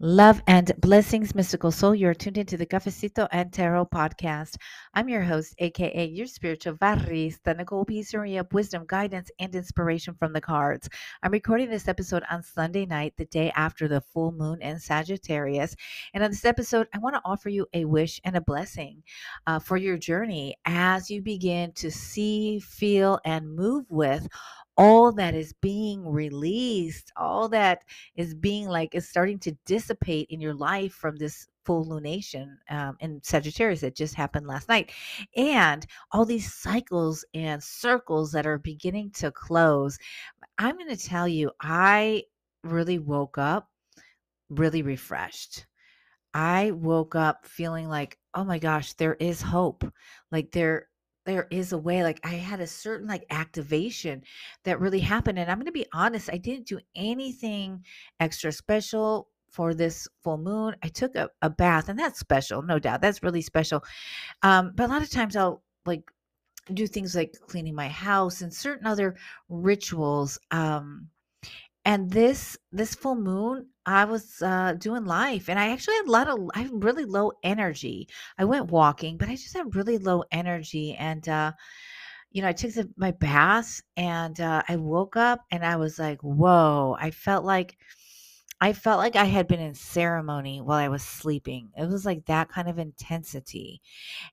Love 0.00 0.40
and 0.46 0.70
blessings, 0.80 1.34
mystical 1.34 1.72
soul. 1.72 1.92
You're 1.92 2.14
tuned 2.14 2.38
into 2.38 2.56
the 2.56 2.66
Cafecito 2.66 3.26
and 3.32 3.52
Tarot 3.52 3.86
podcast. 3.86 4.54
I'm 4.94 5.08
your 5.08 5.22
host, 5.22 5.56
aka 5.58 6.06
your 6.06 6.28
spiritual 6.28 6.74
barista, 6.74 7.56
Nicole. 7.56 7.84
Serving 8.04 8.38
up 8.38 8.54
wisdom, 8.54 8.84
guidance, 8.86 9.28
and 9.40 9.52
inspiration 9.56 10.14
from 10.14 10.32
the 10.32 10.40
cards. 10.40 10.88
I'm 11.24 11.32
recording 11.32 11.68
this 11.68 11.88
episode 11.88 12.22
on 12.30 12.44
Sunday 12.44 12.86
night, 12.86 13.14
the 13.16 13.24
day 13.24 13.50
after 13.56 13.88
the 13.88 14.00
full 14.00 14.30
moon 14.30 14.62
in 14.62 14.78
Sagittarius. 14.78 15.74
And 16.14 16.22
on 16.22 16.30
this 16.30 16.44
episode, 16.44 16.86
I 16.94 16.98
want 16.98 17.16
to 17.16 17.22
offer 17.24 17.48
you 17.48 17.66
a 17.74 17.84
wish 17.84 18.20
and 18.22 18.36
a 18.36 18.40
blessing 18.40 19.02
uh, 19.48 19.58
for 19.58 19.76
your 19.76 19.98
journey 19.98 20.54
as 20.64 21.10
you 21.10 21.22
begin 21.22 21.72
to 21.72 21.90
see, 21.90 22.60
feel, 22.60 23.18
and 23.24 23.52
move 23.52 23.86
with 23.88 24.28
all 24.78 25.12
that 25.12 25.34
is 25.34 25.52
being 25.60 26.08
released, 26.08 27.12
all 27.16 27.48
that 27.50 27.82
is 28.16 28.34
being 28.34 28.68
like 28.68 28.94
is 28.94 29.08
starting 29.08 29.38
to 29.40 29.52
dissipate 29.66 30.28
in 30.30 30.40
your 30.40 30.54
life 30.54 30.94
from 30.94 31.16
this 31.16 31.46
full 31.66 31.84
lunation 31.84 32.54
um, 32.70 32.96
in 33.00 33.20
Sagittarius 33.22 33.82
that 33.82 33.94
just 33.94 34.14
happened 34.14 34.46
last 34.46 34.68
night, 34.70 34.92
and 35.36 35.86
all 36.12 36.24
these 36.24 36.54
cycles 36.54 37.24
and 37.34 37.62
circles 37.62 38.32
that 38.32 38.46
are 38.46 38.58
beginning 38.58 39.10
to 39.10 39.30
close. 39.32 39.98
I'm 40.56 40.76
going 40.76 40.88
to 40.88 40.96
tell 40.96 41.28
you, 41.28 41.50
I 41.60 42.24
really 42.64 42.98
woke 42.98 43.36
up 43.36 43.68
really 44.50 44.82
refreshed. 44.82 45.66
I 46.34 46.72
woke 46.72 47.14
up 47.14 47.46
feeling 47.46 47.88
like, 47.88 48.18
oh 48.34 48.44
my 48.44 48.58
gosh, 48.58 48.92
there 48.94 49.14
is 49.14 49.42
hope. 49.42 49.84
Like 50.30 50.52
there 50.52 50.88
there 51.28 51.46
is 51.50 51.72
a 51.72 51.78
way 51.78 52.02
like 52.02 52.18
i 52.24 52.30
had 52.30 52.58
a 52.58 52.66
certain 52.66 53.06
like 53.06 53.26
activation 53.28 54.22
that 54.64 54.80
really 54.80 55.00
happened 55.00 55.38
and 55.38 55.50
i'm 55.50 55.58
going 55.58 55.66
to 55.66 55.72
be 55.72 55.86
honest 55.92 56.30
i 56.32 56.38
didn't 56.38 56.66
do 56.66 56.80
anything 56.96 57.84
extra 58.18 58.50
special 58.50 59.28
for 59.50 59.72
this 59.72 60.06
full 60.22 60.36
moon. 60.36 60.76
I 60.82 60.88
took 60.88 61.14
a, 61.14 61.30
a 61.40 61.48
bath 61.48 61.88
and 61.88 61.98
that's 61.98 62.18
special 62.18 62.62
no 62.62 62.78
doubt 62.78 63.02
that's 63.02 63.22
really 63.22 63.42
special 63.42 63.84
um, 64.42 64.72
but 64.74 64.88
a 64.88 64.92
lot 64.92 65.02
of 65.02 65.10
times 65.10 65.36
i'll 65.36 65.62
like 65.84 66.10
do 66.72 66.86
things 66.86 67.14
like 67.14 67.34
cleaning 67.46 67.74
my 67.74 67.88
house 67.88 68.40
and 68.40 68.52
certain 68.52 68.86
other 68.86 69.16
rituals 69.50 70.38
um, 70.50 71.08
and 71.88 72.10
this 72.10 72.58
this 72.70 72.94
full 72.94 73.14
moon 73.14 73.66
i 73.86 74.04
was 74.04 74.42
uh 74.42 74.74
doing 74.74 75.06
life 75.06 75.48
and 75.48 75.58
i 75.58 75.70
actually 75.70 75.96
had 75.96 76.06
a 76.06 76.10
lot 76.10 76.28
of 76.28 76.38
i 76.54 76.60
had 76.60 76.84
really 76.84 77.06
low 77.06 77.32
energy. 77.42 78.06
I 78.36 78.44
went 78.44 78.70
walking 78.70 79.16
but 79.16 79.30
i 79.30 79.32
just 79.36 79.56
had 79.56 79.74
really 79.74 79.96
low 79.96 80.22
energy 80.30 80.94
and 80.94 81.26
uh 81.30 81.52
you 82.30 82.42
know 82.42 82.48
i 82.48 82.52
took 82.52 82.74
the, 82.74 82.90
my 82.98 83.12
bath 83.12 83.80
and 83.96 84.38
uh 84.38 84.62
i 84.68 84.76
woke 84.76 85.16
up 85.16 85.40
and 85.50 85.64
i 85.64 85.76
was 85.76 85.98
like 85.98 86.20
whoa 86.22 86.94
i 87.00 87.10
felt 87.10 87.46
like 87.46 87.78
i 88.60 88.74
felt 88.74 88.98
like 88.98 89.16
i 89.16 89.24
had 89.24 89.48
been 89.48 89.60
in 89.60 89.74
ceremony 89.74 90.60
while 90.60 90.78
i 90.78 90.88
was 90.88 91.02
sleeping. 91.02 91.70
It 91.74 91.88
was 91.88 92.04
like 92.04 92.26
that 92.26 92.50
kind 92.50 92.68
of 92.68 92.78
intensity. 92.78 93.80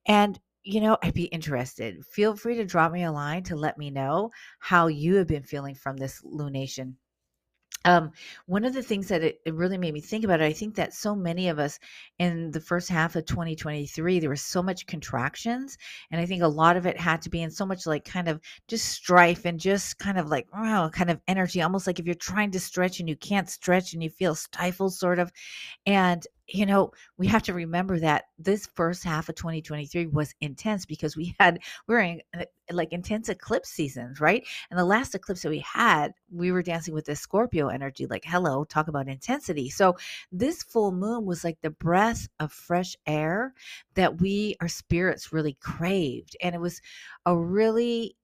And 0.07 0.39
you 0.63 0.81
know, 0.81 0.97
I'd 1.03 1.13
be 1.13 1.25
interested. 1.25 2.03
Feel 2.07 2.35
free 2.35 2.55
to 2.55 2.65
drop 2.65 2.91
me 2.91 3.03
a 3.03 3.11
line 3.11 3.43
to 3.43 3.55
let 3.55 3.77
me 3.77 3.91
know 3.91 4.31
how 4.59 4.87
you 4.87 5.15
have 5.15 5.27
been 5.27 5.43
feeling 5.43 5.75
from 5.75 5.95
this 5.97 6.21
lunation 6.23 6.95
um, 7.85 8.11
one 8.47 8.65
of 8.65 8.73
the 8.73 8.83
things 8.83 9.07
that 9.07 9.23
it, 9.23 9.39
it 9.45 9.53
really 9.53 9.77
made 9.77 9.93
me 9.93 10.01
think 10.01 10.25
about 10.25 10.41
it, 10.41 10.45
I 10.45 10.53
think 10.53 10.75
that 10.75 10.93
so 10.93 11.15
many 11.15 11.47
of 11.49 11.59
us 11.59 11.79
in 12.19 12.51
the 12.51 12.59
first 12.59 12.89
half 12.89 13.15
of 13.15 13.25
2023, 13.25 14.19
there 14.19 14.29
was 14.29 14.41
so 14.41 14.61
much 14.63 14.87
contractions. 14.87 15.77
And 16.11 16.19
I 16.19 16.25
think 16.25 16.41
a 16.41 16.47
lot 16.47 16.77
of 16.77 16.85
it 16.87 16.99
had 16.99 17.21
to 17.21 17.29
be 17.29 17.43
in 17.43 17.51
so 17.51 17.65
much 17.65 17.85
like 17.85 18.03
kind 18.03 18.27
of 18.27 18.41
just 18.67 18.85
strife 18.85 19.45
and 19.45 19.59
just 19.59 19.99
kind 19.99 20.17
of 20.17 20.27
like, 20.27 20.51
wow, 20.51 20.89
kind 20.89 21.11
of 21.11 21.21
energy, 21.27 21.61
almost 21.61 21.87
like 21.87 21.99
if 21.99 22.05
you're 22.05 22.15
trying 22.15 22.51
to 22.51 22.59
stretch 22.59 22.99
and 22.99 23.07
you 23.07 23.15
can't 23.15 23.49
stretch 23.49 23.93
and 23.93 24.03
you 24.03 24.09
feel 24.09 24.33
stifled, 24.33 24.93
sort 24.95 25.19
of. 25.19 25.31
And 25.85 26.25
you 26.47 26.65
know, 26.65 26.91
we 27.17 27.27
have 27.27 27.43
to 27.43 27.53
remember 27.53 27.99
that 27.99 28.25
this 28.37 28.69
first 28.75 29.03
half 29.03 29.29
of 29.29 29.35
2023 29.35 30.07
was 30.07 30.33
intense 30.41 30.85
because 30.85 31.17
we 31.17 31.35
had 31.39 31.59
we're 31.87 31.99
in 31.99 32.21
uh, 32.37 32.45
like 32.71 32.91
intense 32.91 33.29
eclipse 33.29 33.69
seasons, 33.69 34.19
right? 34.19 34.45
And 34.69 34.79
the 34.79 34.85
last 34.85 35.15
eclipse 35.15 35.41
that 35.41 35.49
we 35.49 35.59
had, 35.59 36.13
we 36.31 36.51
were 36.51 36.63
dancing 36.63 36.93
with 36.93 37.05
the 37.05 37.15
Scorpio 37.15 37.69
energy. 37.69 38.05
Like, 38.05 38.25
hello, 38.25 38.63
talk 38.63 38.87
about 38.87 39.07
intensity. 39.07 39.69
So 39.69 39.95
this 40.31 40.63
full 40.63 40.91
moon 40.91 41.25
was 41.25 41.43
like 41.43 41.57
the 41.61 41.71
breath 41.71 42.27
of 42.39 42.51
fresh 42.51 42.95
air 43.07 43.53
that 43.95 44.21
we, 44.21 44.55
our 44.61 44.67
spirits, 44.67 45.33
really 45.33 45.57
craved, 45.61 46.35
and 46.41 46.53
it 46.53 46.61
was 46.61 46.81
a 47.25 47.35
really 47.35 48.15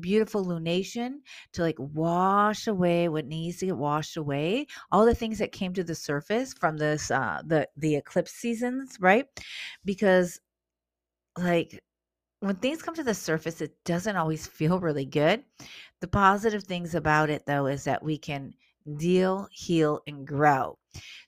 beautiful 0.00 0.44
lunation 0.44 1.16
to 1.52 1.62
like 1.62 1.76
wash 1.78 2.66
away 2.66 3.08
what 3.08 3.26
needs 3.26 3.58
to 3.58 3.66
get 3.66 3.76
washed 3.76 4.16
away 4.16 4.66
all 4.92 5.04
the 5.04 5.14
things 5.14 5.38
that 5.38 5.52
came 5.52 5.72
to 5.74 5.84
the 5.84 5.94
surface 5.94 6.52
from 6.54 6.76
this 6.76 7.10
uh 7.10 7.40
the 7.46 7.68
the 7.76 7.96
eclipse 7.96 8.32
seasons 8.32 8.96
right? 9.00 9.26
Because 9.84 10.40
like 11.38 11.80
when 12.40 12.56
things 12.56 12.82
come 12.82 12.94
to 12.94 13.04
the 13.04 13.14
surface 13.14 13.60
it 13.60 13.72
doesn't 13.84 14.16
always 14.16 14.46
feel 14.46 14.80
really 14.80 15.06
good. 15.06 15.44
The 16.00 16.08
positive 16.08 16.64
things 16.64 16.94
about 16.94 17.30
it 17.30 17.46
though 17.46 17.66
is 17.66 17.84
that 17.84 18.02
we 18.02 18.18
can 18.18 18.54
deal, 18.96 19.48
heal, 19.52 20.00
and 20.06 20.26
grow. 20.26 20.78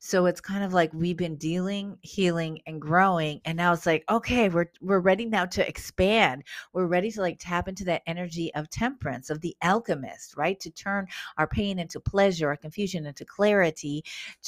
So 0.01 0.27
it's 0.27 0.41
kind 0.41 0.65
of 0.65 0.73
like 0.73 0.93
we've 0.93 1.17
been 1.17 1.37
dealing, 1.37 1.99
healing, 2.03 2.61
and 2.67 2.81
growing, 2.81 3.41
and 3.45 3.57
now 3.57 3.73
it's 3.73 3.87
like, 3.87 4.05
okay, 4.11 4.49
we're 4.49 4.71
we're 4.81 4.99
ready 4.99 5.27
now 5.27 5.45
to 5.47 5.67
expand. 5.67 6.43
We're 6.73 6.87
ready 6.87 7.11
to 7.13 7.21
like 7.21 7.39
tap 7.39 7.69
into 7.69 7.85
that 7.85 8.03
energy 8.07 8.53
of 8.55 8.71
temperance, 8.71 9.31
of 9.31 9.41
the 9.41 9.57
alchemist, 9.63 10.37
right? 10.37 10.59
To 10.61 10.71
turn 10.71 11.07
our 11.39 11.47
pain 11.47 11.79
into 11.79 12.01
pleasure, 12.01 12.49
our 12.49 12.57
confusion 12.57 13.07
into 13.07 13.25
clarity, 13.25 14.05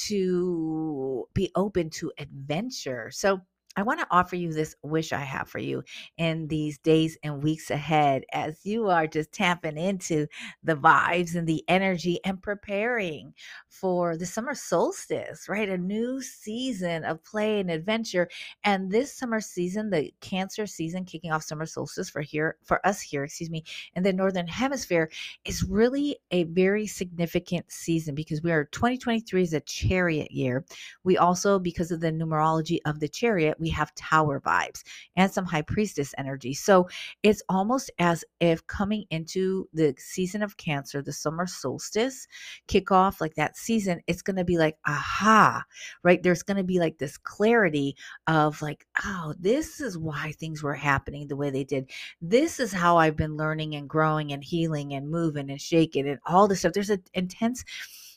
to 0.07 1.27
be 1.33 1.51
open 1.55 1.89
to 1.91 2.11
adventure. 2.17 3.09
So 3.11 3.41
I 3.77 3.83
want 3.83 3.99
to 3.99 4.07
offer 4.09 4.35
you 4.35 4.53
this 4.53 4.75
wish 4.83 5.11
I 5.11 5.19
have 5.19 5.49
for 5.49 5.59
you 5.59 5.83
in 6.17 6.47
these 6.47 6.77
days 6.77 7.17
and 7.23 7.43
weeks 7.43 7.69
ahead 7.69 8.23
as 8.31 8.65
you 8.65 8.87
are 8.87 9.05
just 9.05 9.33
tapping 9.33 9.77
into 9.77 10.27
the 10.63 10.75
vibes 10.75 11.35
and 11.35 11.45
the 11.45 11.63
energy 11.67 12.19
and 12.23 12.41
preparing 12.41 13.33
for 13.67 14.15
the 14.15 14.25
summer 14.25 14.55
solstice, 14.55 15.49
right? 15.49 15.67
A 15.67 15.77
new 15.77 16.21
season 16.21 17.03
of 17.03 17.21
play 17.23 17.59
and 17.59 17.69
adventure. 17.69 18.29
And 18.63 18.89
this 18.89 19.11
summer 19.11 19.41
season, 19.41 19.89
the 19.89 20.13
Cancer 20.21 20.65
season 20.65 21.03
kicking 21.03 21.31
off 21.31 21.43
summer 21.43 21.65
solstice 21.65 22.09
for 22.09 22.21
here 22.21 22.55
for 22.63 22.85
us 22.87 23.01
here, 23.01 23.25
excuse 23.25 23.49
me, 23.49 23.65
in 23.95 24.03
the 24.03 24.13
northern 24.13 24.47
hemisphere 24.47 25.09
is 25.43 25.63
really 25.63 26.17
a 26.31 26.43
very 26.45 26.87
significant 26.87 27.69
season 27.69 28.15
because 28.15 28.41
we 28.41 28.51
are 28.51 28.65
2023 28.65 29.41
is 29.41 29.53
a 29.53 29.59
chariot 29.61 30.31
year. 30.31 30.63
We 31.03 31.17
also 31.17 31.59
because 31.59 31.91
of 31.91 31.99
the 31.99 32.11
numerology 32.11 32.79
of 32.85 33.01
the 33.01 33.09
chariot, 33.09 33.57
we 33.65 33.71
have 33.71 33.95
tower 33.95 34.39
vibes 34.39 34.83
and 35.15 35.31
some 35.31 35.43
high 35.43 35.63
priestess 35.63 36.13
energy. 36.19 36.53
So 36.53 36.87
it's 37.23 37.41
almost 37.49 37.89
as 37.97 38.23
if 38.39 38.65
coming 38.67 39.05
into 39.09 39.67
the 39.73 39.95
season 39.97 40.43
of 40.43 40.57
Cancer, 40.57 41.01
the 41.01 41.11
summer 41.11 41.47
solstice, 41.47 42.27
kick 42.67 42.91
off 42.91 43.19
like 43.19 43.33
that 43.35 43.57
season, 43.57 44.01
it's 44.05 44.21
going 44.21 44.35
to 44.35 44.43
be 44.43 44.59
like, 44.59 44.77
aha, 44.85 45.63
right? 46.03 46.21
There's 46.21 46.43
going 46.43 46.57
to 46.57 46.63
be 46.63 46.77
like 46.77 46.99
this 46.99 47.17
clarity 47.17 47.95
of 48.27 48.61
like, 48.61 48.85
oh, 49.03 49.33
this 49.39 49.81
is 49.81 49.97
why 49.97 50.33
things 50.33 50.61
were 50.61 50.75
happening 50.75 51.27
the 51.27 51.35
way 51.35 51.49
they 51.49 51.63
did. 51.63 51.89
This 52.21 52.59
is 52.59 52.71
how 52.71 52.97
I've 52.97 53.17
been 53.17 53.35
learning 53.35 53.73
and 53.73 53.89
growing 53.89 54.31
and 54.31 54.43
healing 54.43 54.93
and 54.93 55.09
moving 55.09 55.49
and 55.49 55.59
shaking 55.59 56.07
and 56.07 56.19
all 56.27 56.47
this 56.47 56.59
stuff. 56.59 56.73
There's 56.73 56.91
an 56.91 57.01
intense, 57.15 57.65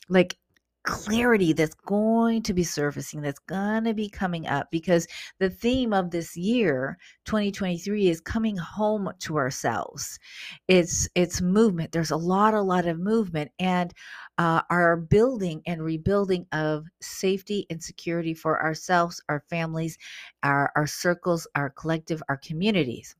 like, 0.09 0.37
clarity 0.83 1.51
that's 1.53 1.75
going 1.85 2.41
to 2.41 2.53
be 2.53 2.63
surfacing 2.63 3.21
that's 3.21 3.39
going 3.39 3.83
to 3.83 3.93
be 3.93 4.09
coming 4.09 4.47
up 4.47 4.71
because 4.71 5.05
the 5.39 5.49
theme 5.49 5.93
of 5.93 6.09
this 6.09 6.37
year 6.37 6.97
2023 7.25 8.07
is 8.07 8.21
coming 8.21 8.55
home 8.55 9.11
to 9.19 9.37
ourselves. 9.37 10.19
It's 10.67 11.07
it's 11.15 11.41
movement. 11.41 11.91
There's 11.91 12.11
a 12.11 12.17
lot 12.17 12.53
a 12.53 12.61
lot 12.61 12.87
of 12.87 12.99
movement 12.99 13.51
and 13.59 13.93
uh, 14.37 14.61
our 14.69 14.95
building 14.95 15.61
and 15.67 15.83
rebuilding 15.83 16.47
of 16.53 16.85
safety 17.01 17.65
and 17.69 17.83
security 17.83 18.33
for 18.33 18.61
ourselves 18.61 19.21
our 19.27 19.43
families 19.49 19.97
our 20.43 20.71
our 20.75 20.87
circles 20.87 21.45
our 21.55 21.69
collective 21.69 22.23
our 22.29 22.37
communities. 22.37 23.15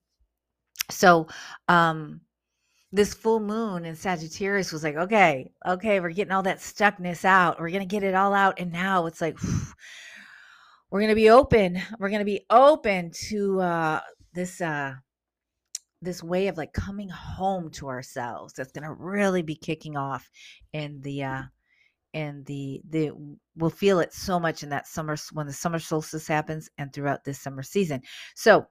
So 0.89 1.27
um 1.67 2.21
this 2.91 3.13
full 3.13 3.39
moon 3.39 3.85
in 3.85 3.95
Sagittarius 3.95 4.71
was 4.71 4.83
like, 4.83 4.95
okay, 4.95 5.51
okay, 5.67 5.99
we're 5.99 6.09
getting 6.09 6.31
all 6.31 6.43
that 6.43 6.57
stuckness 6.57 7.23
out. 7.23 7.59
We're 7.59 7.69
going 7.69 7.81
to 7.81 7.85
get 7.85 8.03
it 8.03 8.15
all 8.15 8.33
out. 8.33 8.59
And 8.59 8.71
now 8.71 9.05
it's 9.05 9.21
like, 9.21 9.37
we're 10.89 10.99
going 10.99 11.09
to 11.09 11.15
be 11.15 11.29
open. 11.29 11.79
We're 11.99 12.09
going 12.09 12.19
to 12.19 12.25
be 12.25 12.45
open 12.49 13.11
to 13.29 13.61
uh, 13.61 13.99
this, 14.33 14.59
uh, 14.59 14.95
this 16.01 16.23
way 16.23 16.47
of 16.47 16.57
like 16.57 16.73
coming 16.73 17.09
home 17.09 17.69
to 17.71 17.89
ourselves. 17.89 18.53
That's 18.53 18.71
going 18.71 18.85
to 18.85 18.93
really 18.93 19.43
be 19.43 19.55
kicking 19.55 19.95
off 19.95 20.27
in 20.73 21.01
the, 21.01 21.23
uh, 21.23 21.41
and 22.15 22.43
the 22.47 22.81
the 22.89 23.11
we'll 23.55 23.69
feel 23.69 23.99
it 23.99 24.11
so 24.11 24.39
much 24.39 24.63
in 24.63 24.69
that 24.69 24.87
summer 24.87 25.15
when 25.33 25.45
the 25.45 25.53
summer 25.53 25.77
solstice 25.77 26.27
happens 26.27 26.67
and 26.79 26.91
throughout 26.91 27.23
this 27.23 27.39
summer 27.39 27.61
season. 27.61 28.01
So 28.35 28.65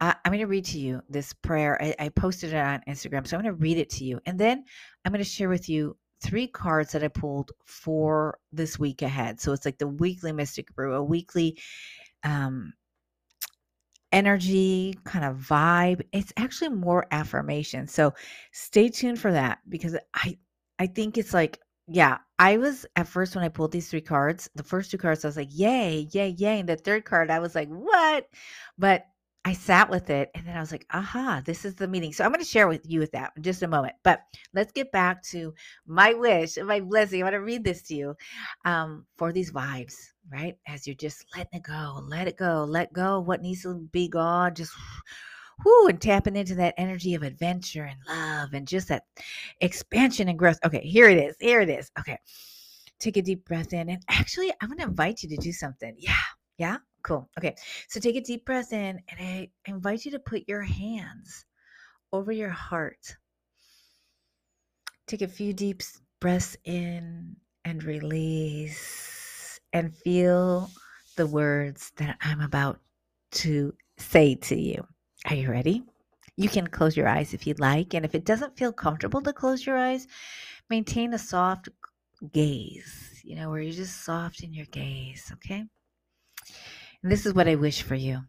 I, 0.00 0.14
am 0.24 0.32
going 0.32 0.40
to 0.40 0.46
read 0.46 0.64
to 0.66 0.78
you 0.78 1.02
this 1.08 1.32
prayer. 1.32 1.80
I, 1.82 1.94
I 1.98 2.08
posted 2.10 2.52
it 2.52 2.56
on 2.56 2.82
Instagram, 2.88 3.26
so 3.26 3.36
I'm 3.36 3.42
going 3.42 3.54
to 3.54 3.60
read 3.60 3.78
it 3.78 3.90
to 3.90 4.04
you, 4.04 4.20
and 4.26 4.38
then 4.38 4.64
I'm 5.04 5.12
going 5.12 5.24
to 5.24 5.28
share 5.28 5.48
with 5.48 5.68
you 5.68 5.96
three 6.22 6.46
cards 6.46 6.92
that 6.92 7.04
I 7.04 7.08
pulled 7.08 7.52
for 7.66 8.38
this 8.52 8.78
week 8.78 9.02
ahead. 9.02 9.40
So 9.40 9.52
it's 9.52 9.64
like 9.64 9.78
the 9.78 9.86
weekly 9.86 10.32
Mystic 10.32 10.74
Brew, 10.74 10.94
a 10.94 11.02
weekly 11.02 11.58
um, 12.24 12.72
energy 14.10 14.98
kind 15.04 15.24
of 15.24 15.36
vibe. 15.36 16.02
It's 16.12 16.32
actually 16.36 16.70
more 16.70 17.06
affirmation. 17.10 17.86
So 17.86 18.14
stay 18.52 18.88
tuned 18.88 19.20
for 19.20 19.32
that 19.32 19.58
because 19.68 19.96
I 20.14 20.38
I 20.78 20.86
think 20.86 21.18
it's 21.18 21.34
like 21.34 21.60
yeah, 21.86 22.18
I 22.38 22.56
was 22.56 22.86
at 22.96 23.08
first 23.08 23.34
when 23.34 23.44
I 23.44 23.48
pulled 23.48 23.72
these 23.72 23.90
three 23.90 24.00
cards, 24.00 24.48
the 24.54 24.62
first 24.62 24.90
two 24.90 24.96
cards 24.98 25.24
I 25.24 25.28
was 25.28 25.36
like, 25.36 25.50
"Yay, 25.50 26.08
yay, 26.12 26.28
yay." 26.38 26.60
And 26.60 26.68
the 26.68 26.76
third 26.76 27.04
card 27.04 27.30
I 27.30 27.40
was 27.40 27.54
like, 27.54 27.68
"What?" 27.68 28.26
But 28.78 29.04
I 29.46 29.52
sat 29.52 29.90
with 29.90 30.08
it 30.08 30.30
and 30.34 30.46
then 30.46 30.56
I 30.56 30.60
was 30.60 30.72
like, 30.72 30.86
aha, 30.90 31.42
this 31.44 31.66
is 31.66 31.74
the 31.74 31.86
meeting. 31.86 32.12
So 32.12 32.24
I'm 32.24 32.30
going 32.30 32.40
to 32.40 32.46
share 32.46 32.66
with 32.66 32.80
you 32.88 33.00
with 33.00 33.12
that 33.12 33.32
in 33.36 33.42
just 33.42 33.62
a 33.62 33.68
moment. 33.68 33.94
But 34.02 34.20
let's 34.54 34.72
get 34.72 34.90
back 34.90 35.22
to 35.24 35.52
my 35.86 36.14
wish 36.14 36.56
and 36.56 36.66
my 36.66 36.80
blessing. 36.80 37.20
I 37.20 37.24
want 37.24 37.34
to 37.34 37.40
read 37.40 37.62
this 37.62 37.82
to 37.82 37.94
you 37.94 38.14
um, 38.64 39.04
for 39.16 39.32
these 39.32 39.52
vibes, 39.52 39.94
right? 40.32 40.56
As 40.66 40.86
you're 40.86 40.96
just 40.96 41.26
letting 41.36 41.58
it 41.58 41.62
go, 41.62 42.00
let 42.06 42.26
it 42.26 42.38
go, 42.38 42.64
let 42.64 42.92
go 42.94 43.20
what 43.20 43.42
needs 43.42 43.62
to 43.62 43.74
be 43.92 44.08
gone. 44.08 44.54
Just 44.54 44.72
whoo, 45.62 45.88
and 45.88 46.00
tapping 46.00 46.36
into 46.36 46.54
that 46.54 46.74
energy 46.78 47.14
of 47.14 47.22
adventure 47.22 47.84
and 47.84 47.98
love 48.08 48.54
and 48.54 48.66
just 48.66 48.88
that 48.88 49.04
expansion 49.60 50.28
and 50.28 50.38
growth. 50.38 50.58
Okay, 50.64 50.80
here 50.80 51.08
it 51.08 51.18
is. 51.18 51.36
Here 51.38 51.60
it 51.60 51.68
is. 51.68 51.90
Okay. 51.98 52.18
Take 52.98 53.18
a 53.18 53.22
deep 53.22 53.44
breath 53.44 53.74
in. 53.74 53.90
And 53.90 54.02
actually, 54.08 54.52
I'm 54.60 54.68
going 54.68 54.78
to 54.78 54.86
invite 54.86 55.22
you 55.22 55.28
to 55.28 55.36
do 55.36 55.52
something. 55.52 55.94
Yeah. 55.98 56.14
Yeah. 56.56 56.78
Cool. 57.04 57.28
Okay. 57.38 57.54
So 57.88 58.00
take 58.00 58.16
a 58.16 58.20
deep 58.20 58.46
breath 58.46 58.72
in, 58.72 59.00
and 59.08 59.20
I 59.20 59.50
invite 59.66 60.04
you 60.04 60.10
to 60.12 60.18
put 60.18 60.48
your 60.48 60.62
hands 60.62 61.44
over 62.12 62.32
your 62.32 62.50
heart. 62.50 63.16
Take 65.06 65.22
a 65.22 65.28
few 65.28 65.52
deep 65.52 65.82
breaths 66.20 66.56
in 66.64 67.36
and 67.66 67.84
release, 67.84 69.60
and 69.72 69.94
feel 69.94 70.70
the 71.16 71.26
words 71.26 71.92
that 71.96 72.16
I'm 72.22 72.40
about 72.40 72.80
to 73.32 73.74
say 73.98 74.34
to 74.36 74.58
you. 74.58 74.86
Are 75.26 75.34
you 75.34 75.50
ready? 75.50 75.84
You 76.36 76.48
can 76.48 76.66
close 76.66 76.96
your 76.96 77.08
eyes 77.08 77.34
if 77.34 77.46
you'd 77.46 77.60
like. 77.60 77.94
And 77.94 78.04
if 78.04 78.14
it 78.14 78.24
doesn't 78.24 78.56
feel 78.56 78.72
comfortable 78.72 79.20
to 79.22 79.32
close 79.32 79.64
your 79.64 79.76
eyes, 79.76 80.06
maintain 80.70 81.14
a 81.14 81.18
soft 81.18 81.68
gaze, 82.32 83.20
you 83.22 83.36
know, 83.36 83.50
where 83.50 83.60
you're 83.60 83.72
just 83.72 84.04
soft 84.04 84.42
in 84.42 84.54
your 84.54 84.66
gaze, 84.66 85.30
okay? 85.34 85.64
This 87.06 87.26
is 87.26 87.34
what 87.34 87.46
I 87.46 87.56
wish 87.56 87.82
for 87.82 87.94
you. 87.94 88.22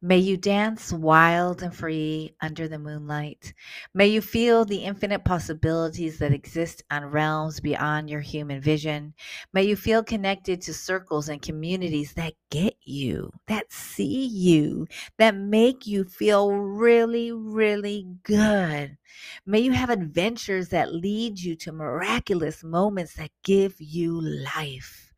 May 0.00 0.18
you 0.18 0.36
dance 0.36 0.92
wild 0.92 1.62
and 1.62 1.72
free 1.72 2.34
under 2.40 2.66
the 2.66 2.80
moonlight. 2.80 3.54
May 3.94 4.08
you 4.08 4.20
feel 4.20 4.64
the 4.64 4.82
infinite 4.82 5.24
possibilities 5.24 6.18
that 6.18 6.32
exist 6.32 6.82
on 6.90 7.04
realms 7.04 7.60
beyond 7.60 8.10
your 8.10 8.22
human 8.22 8.60
vision. 8.60 9.14
May 9.52 9.62
you 9.62 9.76
feel 9.76 10.02
connected 10.02 10.62
to 10.62 10.74
circles 10.74 11.28
and 11.28 11.40
communities 11.40 12.14
that 12.14 12.34
get 12.50 12.74
you, 12.82 13.30
that 13.46 13.72
see 13.72 14.26
you, 14.26 14.88
that 15.18 15.36
make 15.36 15.86
you 15.86 16.02
feel 16.02 16.50
really, 16.50 17.30
really 17.30 18.08
good. 18.24 18.98
May 19.46 19.60
you 19.60 19.70
have 19.70 19.90
adventures 19.90 20.70
that 20.70 20.92
lead 20.92 21.38
you 21.38 21.54
to 21.54 21.70
miraculous 21.70 22.64
moments 22.64 23.14
that 23.14 23.30
give 23.44 23.80
you 23.80 24.20
life. 24.20 25.11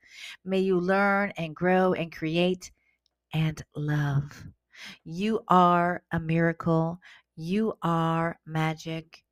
May 0.45 0.61
you 0.61 0.79
learn 0.79 1.33
and 1.37 1.55
grow 1.57 1.95
and 1.95 2.13
create 2.13 2.71
and 3.33 3.63
love. 3.75 4.47
You 5.05 5.41
are 5.49 6.03
a 6.13 6.21
miracle. 6.21 7.01
You 7.37 7.75
are 7.83 8.39
magic. 8.47 9.25